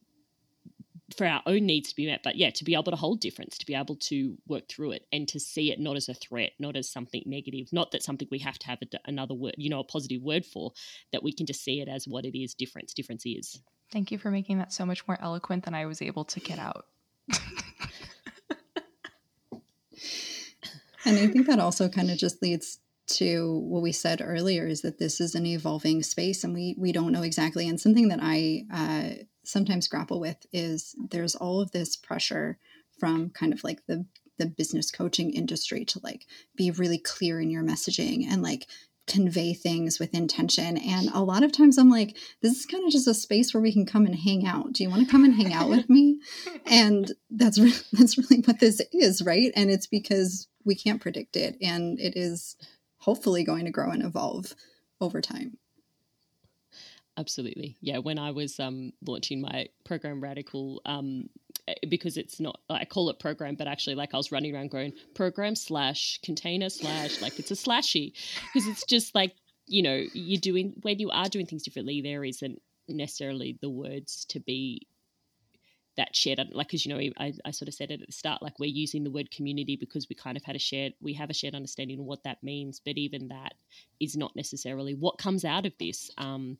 [1.15, 3.59] for our own needs to be met, but yeah, to be able to hold difference,
[3.59, 6.51] to be able to work through it and to see it not as a threat,
[6.59, 9.71] not as something negative, not that something we have to have a, another word, you
[9.71, 10.73] know, a positive word for,
[11.13, 12.93] that we can just see it as what it is difference.
[12.93, 13.61] Difference is.
[13.93, 16.59] Thank you for making that so much more eloquent than I was able to get
[16.59, 16.87] out.
[21.05, 24.83] and I think that also kind of just leads to what we said earlier is
[24.83, 28.19] that this is an evolving space and we we don't know exactly and something that
[28.21, 32.59] i uh, sometimes grapple with is there's all of this pressure
[32.99, 34.07] from kind of like the
[34.39, 36.27] the business coaching industry to like
[36.57, 38.67] be really clear in your messaging and like
[39.07, 40.77] convey things with intention.
[40.77, 43.63] And a lot of times I'm like, this is kind of just a space where
[43.63, 44.73] we can come and hang out.
[44.73, 46.21] Do you want to come and hang out with me?
[46.69, 49.53] And that's re- that's really what this is, right?
[49.55, 52.57] And it's because we can't predict it and it is
[52.99, 54.55] hopefully going to grow and evolve
[55.01, 55.59] over time.
[57.19, 57.77] Absolutely.
[57.81, 61.31] Yeah, when I was um, launching my program Radical um,
[61.69, 64.71] Eh, because it's not I call it program, but actually like I was running around
[64.71, 68.13] going program slash container slash like it's a slashy
[68.53, 69.35] because it's just like
[69.67, 74.25] you know you're doing when you are doing things differently there isn't necessarily the words
[74.27, 74.87] to be
[75.97, 78.43] that shared like because you know I, I sort of said it at the start
[78.43, 81.31] like we're using the word community because we kind of had a shared we have
[81.31, 83.55] a shared understanding of what that means but even that
[84.01, 86.59] is not necessarily what comes out of this um,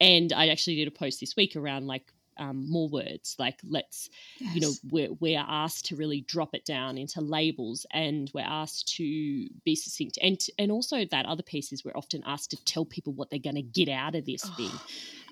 [0.00, 3.36] and i actually did a post this week around like um, more words.
[3.38, 4.54] Like let's, yes.
[4.54, 8.94] you know, we're, we're asked to really drop it down into labels, and we're asked
[8.96, 10.18] to be succinct.
[10.22, 13.38] And and also that other piece is we're often asked to tell people what they're
[13.38, 14.54] going to get out of this oh.
[14.56, 14.70] thing.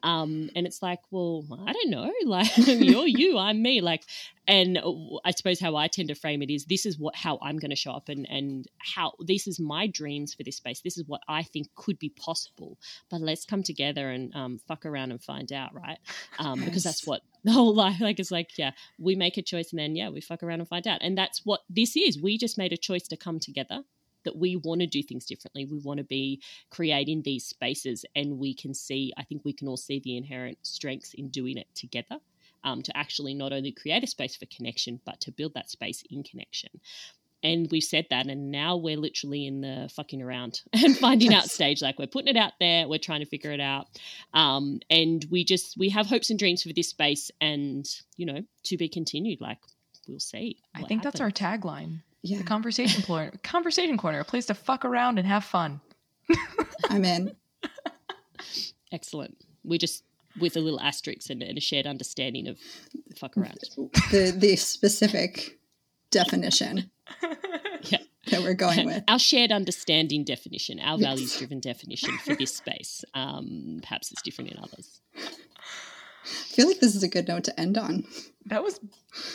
[0.05, 2.12] Um, and it's like, well, I don't know.
[2.26, 3.80] Like you're you, I'm me.
[3.80, 4.02] Like,
[4.48, 4.78] and
[5.24, 7.70] I suppose how I tend to frame it is this is what how I'm going
[7.70, 10.80] to show up, and and how this is my dreams for this space.
[10.80, 12.78] This is what I think could be possible.
[13.11, 15.98] But let's come together and um, fuck around and find out, right?
[16.38, 16.68] Um, yes.
[16.68, 18.57] Because that's what the whole life like is like.
[18.59, 21.00] Yeah, we make a choice, and then yeah, we fuck around and find out.
[21.02, 22.20] And that's what this is.
[22.20, 23.84] We just made a choice to come together
[24.25, 25.64] that we want to do things differently.
[25.64, 29.68] We want to be creating these spaces, and we can see, I think we can
[29.68, 32.18] all see the inherent strengths in doing it together.
[32.66, 36.03] Um, to actually not only create a space for connection, but to build that space
[36.09, 36.70] in connection.
[37.43, 41.51] And we've said that, and now we're literally in the fucking around and finding out
[41.51, 41.83] stage.
[41.83, 43.89] Like we're putting it out there, we're trying to figure it out,
[44.33, 48.41] um, and we just we have hopes and dreams for this space, and you know,
[48.64, 49.43] to be continued.
[49.43, 49.59] Like
[50.09, 50.57] we'll see.
[50.75, 51.20] I think happens.
[51.20, 52.01] that's our tagline.
[52.25, 52.39] Yeah.
[52.39, 55.81] The conversation corner, conversation corner, a place to fuck around and have fun.
[56.89, 57.37] I'm in.
[58.91, 59.37] Excellent.
[59.62, 60.05] We just
[60.41, 62.59] with a little asterisk and, and, a shared understanding of
[63.16, 63.59] fuck around.
[64.11, 65.59] The the specific
[66.11, 66.91] definition.
[67.83, 67.99] yeah.
[68.31, 69.05] That we're going with.
[69.07, 71.07] Our shared understanding definition, our yes.
[71.07, 73.05] values driven definition for this space.
[73.12, 75.03] Um, perhaps it's different in others.
[75.14, 78.05] I feel like this is a good note to end on.
[78.47, 78.81] That was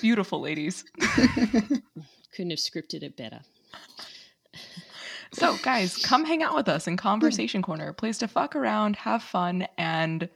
[0.01, 0.83] beautiful, ladies
[2.35, 3.41] couldn't have scripted it better.
[5.33, 6.97] so, guys, come hang out with us in hmm.
[6.97, 10.29] Conversation Corner, a place to fuck around, have fun, and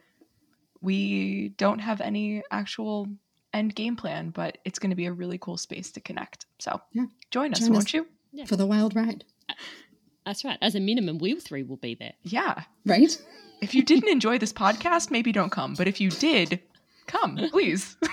[0.80, 3.08] we don't have any actual
[3.52, 6.46] end game plan, but it's going to be a really cool space to connect.
[6.58, 7.06] So, yeah.
[7.30, 8.06] join us, join won't us you?
[8.32, 8.44] Yeah.
[8.46, 9.24] For the wild ride.
[10.26, 10.58] That's right.
[10.60, 12.14] As a minimum, we three will be there.
[12.22, 12.64] Yeah.
[12.86, 13.16] Right?
[13.60, 15.74] If you didn't enjoy this podcast, maybe don't come.
[15.74, 16.60] But if you did,
[17.06, 17.96] come, please.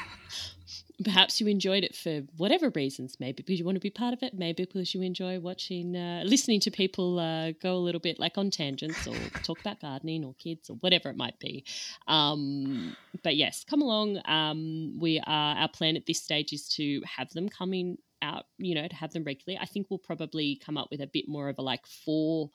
[1.04, 3.18] perhaps you enjoyed it for whatever reasons.
[3.20, 4.34] Maybe because you want to be part of it.
[4.34, 8.38] Maybe because you enjoy watching uh, listening to people uh, go a little bit like
[8.38, 11.64] on tangents or talk about gardening or kids or whatever it might be.
[12.08, 14.20] Um, but yes come along.
[14.26, 18.76] Um, we are our plan at this stage is to have them coming out you
[18.76, 19.60] know to have them regularly.
[19.62, 22.52] I think we'll probably come up with a bit more of a like four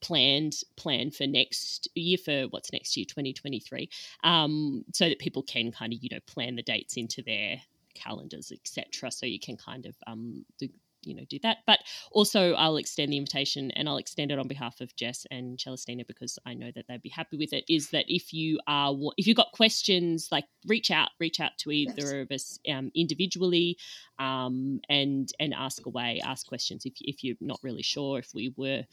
[0.00, 3.88] planned plan for next year for what's next year 2023
[4.22, 7.60] um, so that people can kind of you know plan the dates into their
[7.98, 9.10] calendars, etc.
[9.10, 10.68] So you can kind of um, do,
[11.02, 11.58] you know do that.
[11.66, 11.80] But
[12.10, 16.06] also, I'll extend the invitation, and I'll extend it on behalf of Jess and Celestina
[16.06, 17.64] because I know that they'd be happy with it.
[17.68, 21.70] Is that if you are if you've got questions, like reach out, reach out to
[21.70, 22.12] either yes.
[22.12, 23.78] of us um, individually,
[24.18, 28.52] um, and and ask away, ask questions if if you're not really sure if we
[28.56, 28.84] were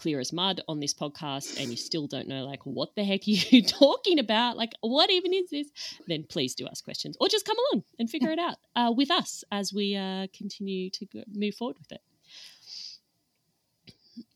[0.00, 3.20] clear as mud on this podcast and you still don't know like what the heck
[3.20, 5.68] are you talking about like what even is this
[6.08, 9.10] then please do ask questions or just come along and figure it out uh, with
[9.10, 12.00] us as we uh, continue to go, move forward with it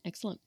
[0.05, 0.39] excellent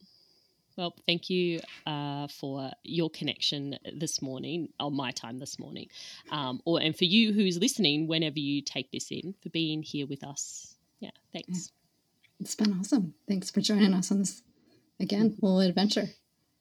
[0.77, 5.87] well, thank you uh, for your connection this morning, or my time this morning,
[6.29, 10.05] um, or and for you who's listening whenever you take this in, for being here
[10.05, 10.75] with us.
[10.99, 11.71] Yeah, thanks.
[12.39, 13.15] It's been awesome.
[13.27, 14.43] Thanks for joining us on this
[14.99, 16.09] again, little adventure,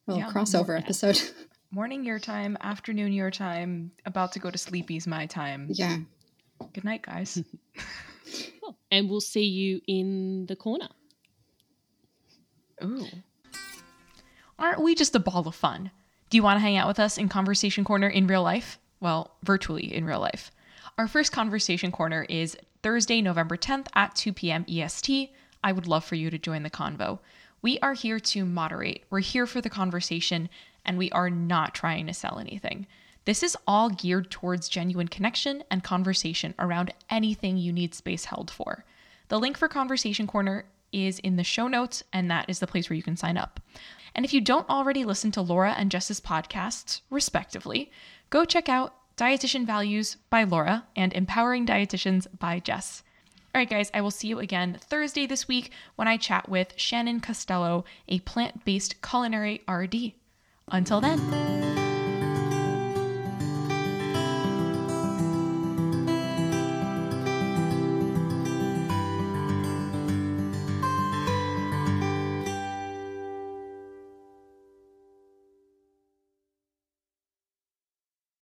[0.08, 1.20] a little yeah, crossover more, episode.
[1.70, 5.68] Morning your time, afternoon your time, about to go to sleepy's my time.
[5.70, 5.98] Yeah.
[6.72, 7.42] Good night, guys.
[8.60, 8.78] cool.
[8.90, 10.88] And we'll see you in the corner.
[12.82, 13.06] Ooh.
[14.58, 15.90] Aren't we just a ball of fun?
[16.30, 18.78] Do you want to hang out with us in Conversation Corner in real life?
[19.00, 20.50] Well, virtually in real life.
[20.98, 24.64] Our first Conversation Corner is Thursday, November 10th at 2 p.m.
[24.68, 25.30] EST.
[25.62, 27.18] I would love for you to join the convo.
[27.66, 29.02] We are here to moderate.
[29.10, 30.48] We're here for the conversation,
[30.84, 32.86] and we are not trying to sell anything.
[33.24, 38.52] This is all geared towards genuine connection and conversation around anything you need space held
[38.52, 38.84] for.
[39.26, 42.88] The link for Conversation Corner is in the show notes, and that is the place
[42.88, 43.58] where you can sign up.
[44.14, 47.90] And if you don't already listen to Laura and Jess's podcasts, respectively,
[48.30, 53.02] go check out Dietitian Values by Laura and Empowering Dietitians by Jess.
[53.56, 56.74] All right, guys, I will see you again Thursday this week when I chat with
[56.76, 60.12] Shannon Costello, a plant based culinary RD.
[60.68, 61.85] Until then.